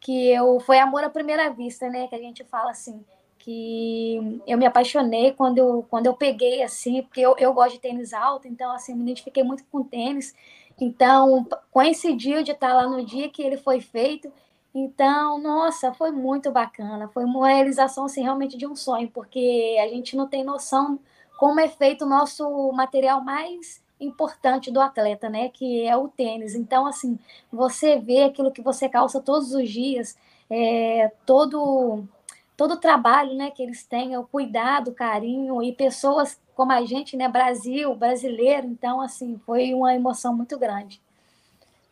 [0.00, 2.08] que eu foi amor à primeira vista, né?
[2.08, 3.02] Que a gente fala assim
[3.44, 7.78] que eu me apaixonei quando eu, quando eu peguei, assim, porque eu, eu gosto de
[7.78, 10.34] tênis alto, então, assim, me identifiquei muito com tênis.
[10.80, 14.32] Então, coincidiu de estar lá no dia que ele foi feito.
[14.74, 17.06] Então, nossa, foi muito bacana.
[17.08, 20.98] Foi uma realização, assim, realmente de um sonho, porque a gente não tem noção
[21.38, 25.50] como é feito o nosso material mais importante do atleta, né?
[25.50, 26.54] Que é o tênis.
[26.54, 27.18] Então, assim,
[27.52, 30.16] você vê aquilo que você calça todos os dias,
[30.48, 32.08] é, todo
[32.56, 36.84] todo o trabalho né, que eles têm, o cuidado, o carinho, e pessoas como a
[36.84, 41.00] gente, né, Brasil, brasileiro, então, assim, foi uma emoção muito grande.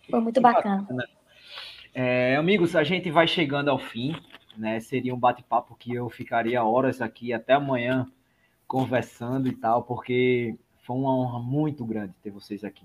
[0.09, 0.87] Foi muito bacana.
[1.95, 4.15] É, amigos, a gente vai chegando ao fim,
[4.57, 4.81] né?
[4.81, 8.11] Seria um bate-papo que eu ficaria horas aqui até amanhã
[8.67, 12.85] conversando e tal, porque foi uma honra muito grande ter vocês aqui.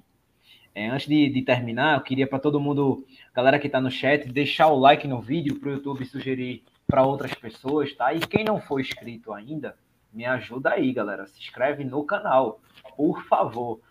[0.75, 4.27] É, antes de, de terminar, eu queria para todo mundo, galera que está no chat,
[4.27, 8.13] deixar o like no vídeo para o YouTube sugerir para outras pessoas, tá?
[8.13, 9.77] E quem não for inscrito ainda,
[10.13, 11.27] me ajuda aí, galera.
[11.27, 12.61] Se inscreve no canal,
[12.95, 13.81] por favor,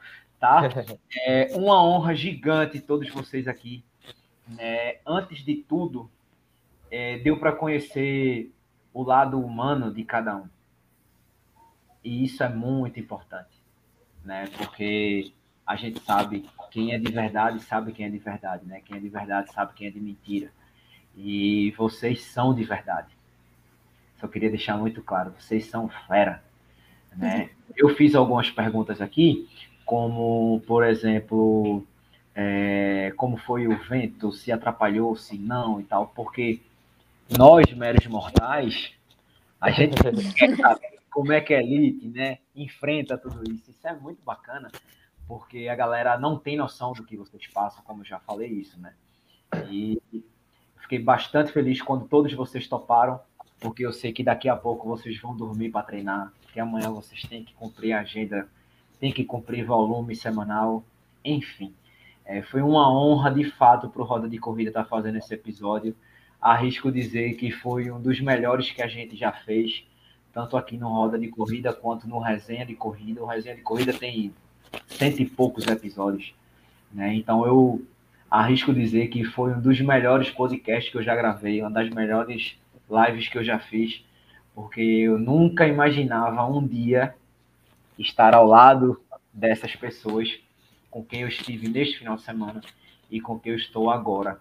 [0.41, 0.63] tá?
[1.27, 3.85] É uma honra gigante todos vocês aqui.
[4.49, 4.97] né?
[5.07, 6.11] antes de tudo,
[6.91, 8.53] é, deu para conhecer
[8.95, 10.49] o lado humano de cada um.
[12.03, 13.61] E isso é muito importante,
[14.25, 14.49] né?
[14.57, 15.33] Porque
[15.67, 18.81] a gente sabe quem é de verdade, sabe quem é de verdade, né?
[18.85, 20.51] Quem é de verdade sabe quem é de mentira.
[21.17, 23.09] E vocês são de verdade.
[24.21, 26.43] Só queria deixar muito claro, vocês são fera,
[27.17, 27.51] né?
[27.77, 29.49] Eu fiz algumas perguntas aqui,
[29.85, 31.85] como, por exemplo,
[32.35, 36.61] é, como foi o vento, se atrapalhou, se não e tal, porque
[37.37, 38.93] nós, meros mortais,
[39.61, 39.97] a gente
[40.35, 43.71] quer saber como é que a elite, né, enfrenta tudo isso.
[43.71, 44.71] Isso é muito bacana,
[45.27, 48.79] porque a galera não tem noção do que vocês passam, como eu já falei isso,
[48.79, 48.93] né?
[49.71, 50.01] E
[50.87, 53.19] fiquei bastante feliz quando todos vocês toparam,
[53.59, 57.23] porque eu sei que daqui a pouco vocês vão dormir para treinar, que amanhã vocês
[57.23, 58.49] têm que cumprir a agenda,
[59.01, 60.85] têm que cumprir volume semanal,
[61.25, 61.75] enfim.
[62.25, 65.95] É, foi uma honra, de fato, para o Roda de Corrida estar fazendo esse episódio.
[66.41, 69.85] Arrisco dizer que foi um dos melhores que a gente já fez,
[70.33, 73.23] tanto aqui no Roda de Corrida quanto no Resenha de Corrida.
[73.23, 74.33] O Resenha de Corrida tem
[74.87, 76.33] cento e poucos episódios,
[76.93, 77.15] né?
[77.15, 77.83] Então eu
[78.31, 82.59] arrisco dizer que foi um dos melhores podcasts que eu já gravei, uma das melhores
[82.91, 84.05] lives que eu já fiz,
[84.55, 87.15] porque eu nunca imaginava um dia
[87.99, 89.01] estar ao lado
[89.33, 90.39] dessas pessoas
[90.91, 92.61] com quem eu estive neste final de semana
[93.11, 94.41] e com quem eu estou agora.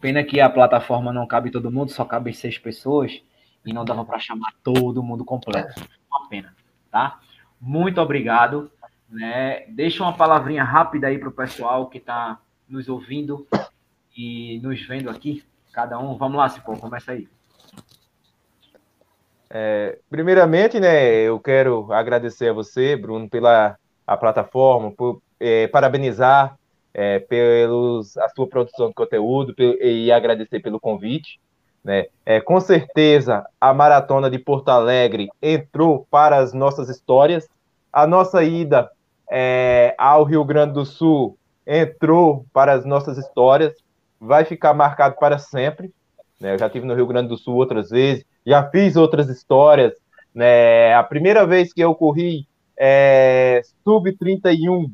[0.00, 3.22] Pena que a plataforma não cabe todo mundo, só cabe seis pessoas
[3.64, 5.80] e não dava para chamar todo mundo completo.
[6.10, 6.54] Uma pena,
[6.90, 7.18] tá?
[7.60, 8.70] Muito obrigado.
[9.08, 9.64] Né?
[9.68, 12.38] Deixa uma palavrinha rápida aí para o pessoal que está
[12.68, 13.46] nos ouvindo
[14.16, 15.44] e nos vendo aqui.
[15.72, 17.28] Cada um, vamos lá, Cipó, começa aí.
[19.50, 23.76] É, primeiramente, né, eu quero agradecer a você, Bruno, pela
[24.06, 26.58] a plataforma, por é, parabenizar
[26.92, 31.40] é, pelos a sua produção de conteúdo pel, e agradecer pelo convite.
[31.82, 32.06] Né?
[32.24, 37.48] É, com certeza, a maratona de Porto Alegre entrou para as nossas histórias.
[37.92, 38.90] A nossa ida
[39.30, 41.36] é, ao Rio Grande do Sul
[41.66, 43.74] entrou para as nossas histórias.
[44.20, 45.92] Vai ficar marcado para sempre.
[46.40, 46.54] Né?
[46.54, 49.92] Eu já estive no Rio Grande do Sul outras vezes, já fiz outras histórias.
[50.34, 50.94] Né?
[50.94, 52.46] A primeira vez que eu corri
[52.76, 54.90] é, sub-31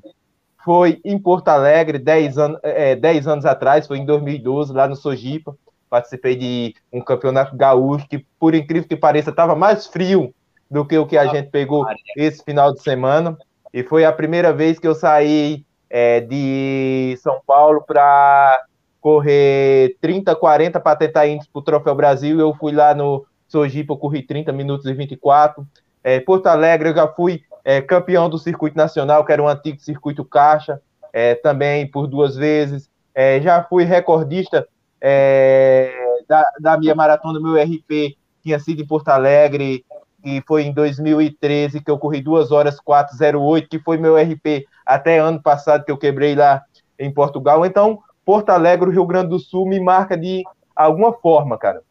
[0.64, 4.94] foi em Porto Alegre, 10 anos, é, 10 anos atrás, foi em 2012, lá no
[4.94, 5.56] Sojipa.
[5.88, 10.34] participei de um campeonato gaúcho que, por incrível que pareça, estava mais frio
[10.70, 11.84] do que o que a gente pegou
[12.16, 13.36] esse final de semana.
[13.72, 18.62] E foi a primeira vez que eu saí é, de São Paulo para
[19.00, 22.38] correr 30, 40 para tentar ir para o Troféu Brasil.
[22.38, 25.66] Eu fui lá no Sojipa, eu corri 30 minutos e 24.
[26.04, 29.80] É, Porto Alegre, eu já fui é, campeão do circuito nacional, que era um antigo
[29.80, 30.80] circuito caixa,
[31.12, 32.88] é, também por duas vezes.
[33.14, 34.66] É, já fui recordista
[35.00, 35.92] é,
[36.28, 39.84] da, da minha maratona, meu RP tinha sido em Porto Alegre,
[40.24, 45.18] e foi em 2013 que eu corri 2 horas 408, que foi meu RP até
[45.18, 46.62] ano passado que eu quebrei lá
[46.98, 47.64] em Portugal.
[47.64, 50.42] Então, Porto Alegre, Rio Grande do Sul, me marca de
[50.74, 51.82] alguma forma, cara.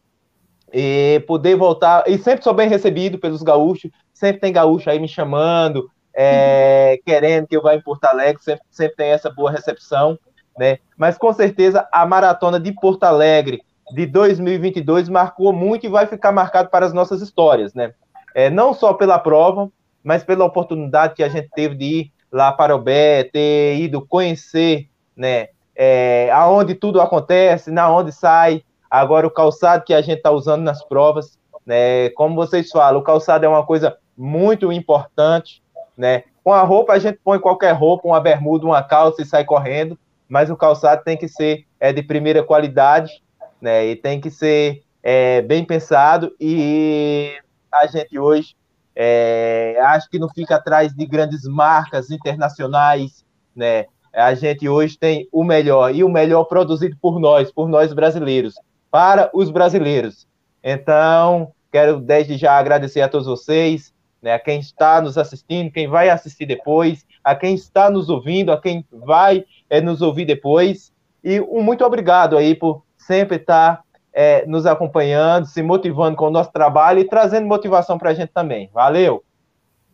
[0.72, 5.08] E poder voltar, e sempre sou bem recebido pelos gaúchos, sempre tem gaúcho aí me
[5.08, 7.04] chamando, é, uhum.
[7.06, 10.20] querendo que eu vá em Porto Alegre, sempre, sempre tem essa boa recepção,
[10.58, 10.78] né?
[10.98, 13.62] Mas com certeza a maratona de Porto Alegre
[13.92, 17.94] de 2022 marcou muito e vai ficar marcado para as nossas histórias, né?
[18.34, 19.70] É, não só pela prova,
[20.04, 24.06] mas pela oportunidade que a gente teve de ir lá para o Bé, ter ido
[24.06, 25.50] conhecer, né?
[25.76, 30.62] É, aonde tudo acontece, na onde sai, agora o calçado que a gente está usando
[30.62, 32.10] nas provas, né?
[32.12, 35.62] Como vocês falam, o calçado é uma coisa muito importante,
[35.98, 36.24] né?
[36.44, 39.98] Com a roupa a gente põe qualquer roupa, uma bermuda, uma calça e sai correndo,
[40.28, 43.24] mas o calçado tem que ser é, de primeira qualidade,
[43.62, 43.86] né?
[43.86, 47.34] E tem que ser é, bem pensado e
[47.72, 48.56] a gente hoje
[48.96, 53.26] é, acho que não fica atrás de grandes marcas internacionais,
[53.56, 53.86] né?
[54.14, 58.56] A gente hoje tem o melhor e o melhor produzido por nós, por nós brasileiros,
[58.90, 60.28] para os brasileiros.
[60.64, 65.88] Então, quero desde já agradecer a todos vocês, né, a quem está nos assistindo, quem
[65.88, 70.92] vai assistir depois, a quem está nos ouvindo, a quem vai é, nos ouvir depois.
[71.24, 73.82] E um muito obrigado aí por sempre estar
[74.14, 78.30] é, nos acompanhando, se motivando com o nosso trabalho e trazendo motivação para a gente
[78.30, 78.70] também.
[78.74, 79.24] Valeu!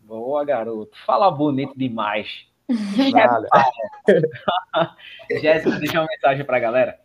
[0.04, 0.92] Boa, garoto.
[1.06, 2.46] Fala bonito demais.
[5.42, 7.00] Jéssica, deixa uma mensagem para a galera.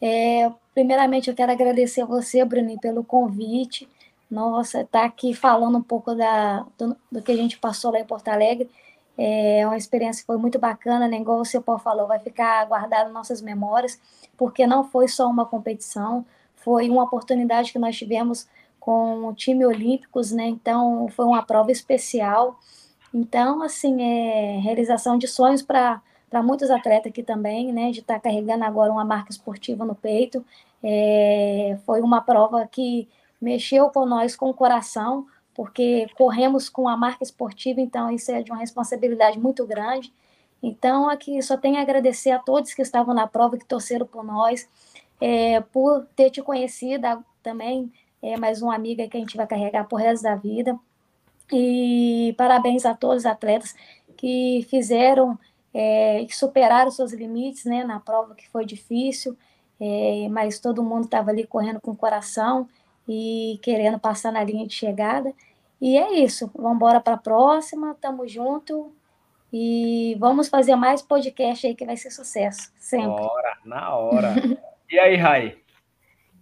[0.00, 3.88] É, primeiramente, eu quero agradecer a você, Bruninho, pelo convite.
[4.30, 8.04] Nossa, tá aqui falando um pouco da, do, do, que a gente passou lá em
[8.04, 8.68] Porto Alegre.
[9.16, 11.18] É uma experiência foi muito bacana, né?
[11.18, 14.00] Igual o Paulo falou, vai ficar guardado nossas memórias
[14.36, 16.24] porque não foi só uma competição,
[16.56, 18.48] foi uma oportunidade que nós tivemos
[18.80, 20.46] com o time olímpicos, né?
[20.46, 22.58] Então foi uma prova especial.
[23.14, 26.02] Então, assim, é realização de sonhos para
[26.42, 30.44] muitos atletas aqui também, né, de estar tá carregando agora uma marca esportiva no peito.
[30.82, 33.08] É, foi uma prova que
[33.40, 38.42] mexeu com nós com o coração, porque corremos com a marca esportiva, então isso é
[38.42, 40.12] de uma responsabilidade muito grande.
[40.62, 44.24] Então, aqui só tenho a agradecer a todos que estavam na prova, que torceram por
[44.24, 44.68] nós,
[45.20, 47.06] é, por ter te conhecido
[47.42, 47.92] também,
[48.22, 50.78] é mais uma amiga que a gente vai carregar por resto da vida.
[51.52, 53.74] E parabéns a todos os atletas
[54.16, 55.38] que fizeram,
[55.74, 59.36] é, que superaram seus limites né, na prova que foi difícil,
[59.80, 62.68] é, mas todo mundo estava ali correndo com o coração
[63.08, 65.32] e querendo passar na linha de chegada.
[65.80, 68.92] E é isso, vamos embora para a próxima, tamo junto
[69.52, 73.08] e vamos fazer mais podcast aí que vai ser sucesso, sempre.
[73.08, 74.34] Na hora, na hora.
[74.90, 75.58] e aí, Rai?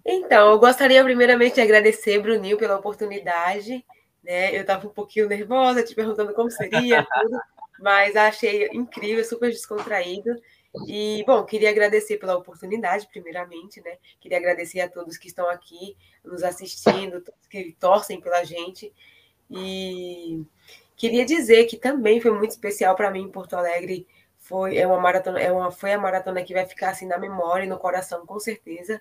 [0.05, 3.85] Então, eu gostaria primeiramente de agradecer, Bruninho, pela oportunidade.
[4.23, 4.55] Né?
[4.55, 7.39] Eu estava um pouquinho nervosa, te perguntando como seria, tudo,
[7.81, 10.37] mas achei incrível, super descontraído.
[10.87, 13.99] E, bom, queria agradecer pela oportunidade, primeiramente, né?
[14.21, 18.93] Queria agradecer a todos que estão aqui nos assistindo, todos que torcem pela gente.
[19.51, 20.45] E
[21.01, 24.07] Queria dizer que também foi muito especial para mim em Porto Alegre.
[24.37, 27.65] Foi é uma maratona, é uma foi a maratona que vai ficar assim na memória
[27.65, 29.01] e no coração com certeza.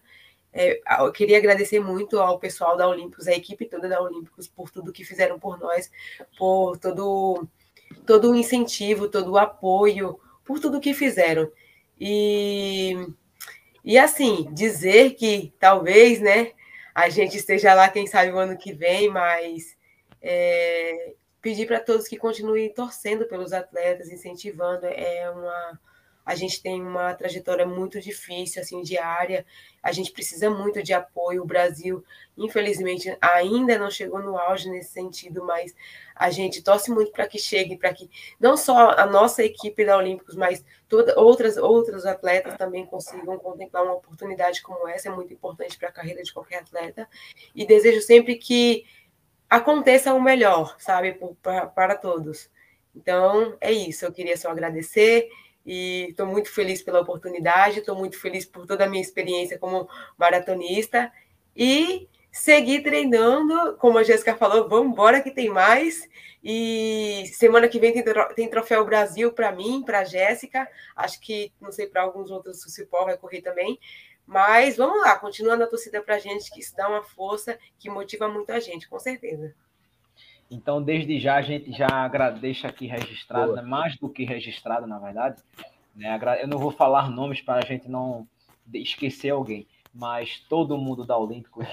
[0.54, 4.72] É, eu queria agradecer muito ao pessoal da Olímpicos, a equipe toda da Olímpicos, por
[4.72, 5.92] tudo que fizeram por nós,
[6.38, 7.46] por todo,
[8.08, 10.18] todo o incentivo, todo o apoio,
[10.50, 11.52] por tudo que fizeram.
[12.02, 12.96] E,
[13.86, 16.54] e assim, dizer que talvez, né,
[16.96, 19.78] a gente esteja lá, quem sabe, o ano que vem, mas
[20.20, 24.88] é, pedir para todos que continuem torcendo pelos atletas, incentivando.
[24.88, 25.80] É uma
[26.30, 29.44] a gente tem uma trajetória muito difícil, assim, diária.
[29.82, 31.42] A gente precisa muito de apoio.
[31.42, 32.06] O Brasil,
[32.38, 35.76] infelizmente, ainda não chegou no auge nesse sentido, mas
[36.16, 38.08] a gente torce muito para que chegue, para que
[38.40, 43.84] não só a nossa equipe da Olímpicos, mas toda, outras outros atletas também consigam contemplar
[43.84, 45.10] uma oportunidade como essa.
[45.10, 47.10] É muito importante para a carreira de qualquer atleta.
[47.56, 48.86] E desejo sempre que
[49.50, 51.20] aconteça o melhor, sabe,
[51.74, 52.52] para todos.
[52.96, 54.06] Então, é isso.
[54.06, 55.28] Eu queria só agradecer
[55.72, 59.88] e estou muito feliz pela oportunidade, estou muito feliz por toda a minha experiência como
[60.18, 61.14] maratonista
[61.56, 66.10] e seguir treinando, como a Jéssica falou, vamos embora que tem mais.
[66.44, 67.94] E semana que vem
[68.36, 70.68] tem, Troféu Brasil para mim, para a Jéssica.
[70.96, 73.80] Acho que, não sei, para alguns outros o Cipó vai correr também.
[74.26, 77.92] Mas vamos lá, continuando a torcida para a gente, que isso dá uma força que
[77.92, 79.54] motiva muito a gente, com certeza.
[80.50, 83.62] Então, desde já, a gente já deixa aqui registrado, né?
[83.62, 85.42] mais do que registrado, na verdade.
[85.96, 86.20] Né?
[86.42, 88.28] Eu não vou falar nomes para a gente não
[88.74, 91.68] esquecer alguém, mas todo mundo da Olímpicos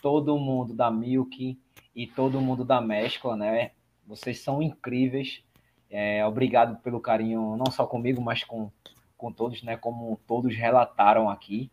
[0.00, 1.58] todo mundo da Milk
[1.94, 3.72] e todo mundo da Mescla, né?
[4.06, 5.42] Vocês são incríveis.
[5.90, 8.70] É, obrigado pelo carinho, não só comigo, mas com,
[9.16, 9.76] com todos, né?
[9.76, 11.70] Como todos relataram aqui,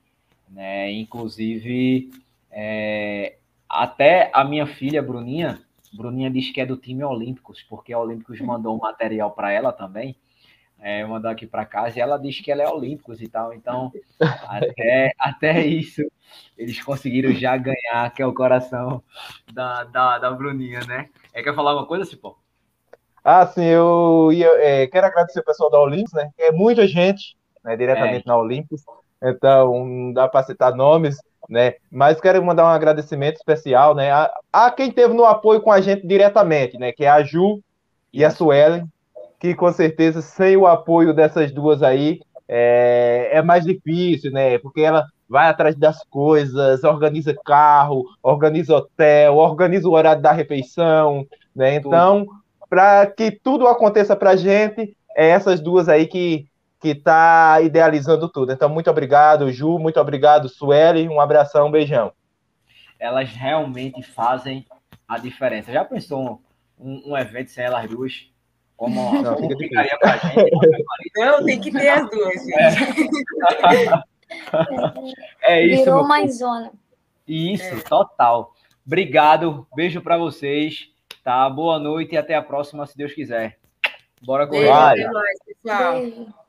[0.49, 0.91] né?
[0.91, 2.11] Inclusive,
[2.51, 3.37] é,
[3.69, 5.61] até a minha filha, Bruninha,
[5.95, 9.71] Bruninha diz que é do time Olímpicos, porque a Olímpicos mandou um material para ela
[9.71, 10.15] também
[10.79, 13.91] é, mandar aqui para casa, e ela diz que ela é Olímpicos e tal, então
[14.47, 16.03] até, até isso
[16.57, 19.01] eles conseguiram já ganhar, que é o coração
[19.51, 21.09] da, da, da Bruninha, né?
[21.33, 22.37] É, quer falar alguma coisa, Cipó?
[23.23, 26.29] Ah, sim, eu ia, é, quero agradecer o pessoal da Olímpicos, né?
[26.37, 28.29] É muita gente, né, diretamente é.
[28.29, 28.83] na Olímpicos,
[29.23, 31.17] então não dá para citar nomes,
[31.49, 31.75] né?
[31.91, 35.81] Mas quero mandar um agradecimento especial, né, a, a quem teve no apoio com a
[35.81, 37.61] gente diretamente, né, que é a Ju
[38.13, 38.87] e a Suelen,
[39.39, 44.57] que com certeza sem o apoio dessas duas aí é, é mais difícil, né?
[44.59, 51.25] Porque ela vai atrás das coisas, organiza carro, organiza hotel, organiza o horário da refeição,
[51.55, 51.75] né?
[51.75, 52.25] Então,
[52.69, 56.45] para que tudo aconteça para a gente, é essas duas aí que
[56.79, 58.51] que tá idealizando tudo.
[58.51, 62.11] Então, muito obrigado, Ju, muito obrigado, Sueli, um abração, um beijão.
[62.99, 64.65] Elas realmente fazem
[65.07, 65.71] a diferença.
[65.71, 66.41] Já pensou
[66.79, 68.29] um, um evento sem elas duas?
[68.75, 70.51] Como, não, como ficaria pra gente?
[71.15, 74.05] Não, tem que ter as duas, gente.
[75.41, 75.85] É, é isso.
[75.85, 76.71] Virou uma zona.
[77.27, 77.79] Isso, é.
[77.81, 78.53] total.
[78.85, 80.89] Obrigado, beijo para vocês,
[81.23, 81.49] tá?
[81.49, 83.59] Boa noite e até a próxima, se Deus quiser.
[84.21, 84.71] Bora correr.
[84.71, 85.93] Beijo, até mais, pessoal.
[85.93, 86.44] Beijo.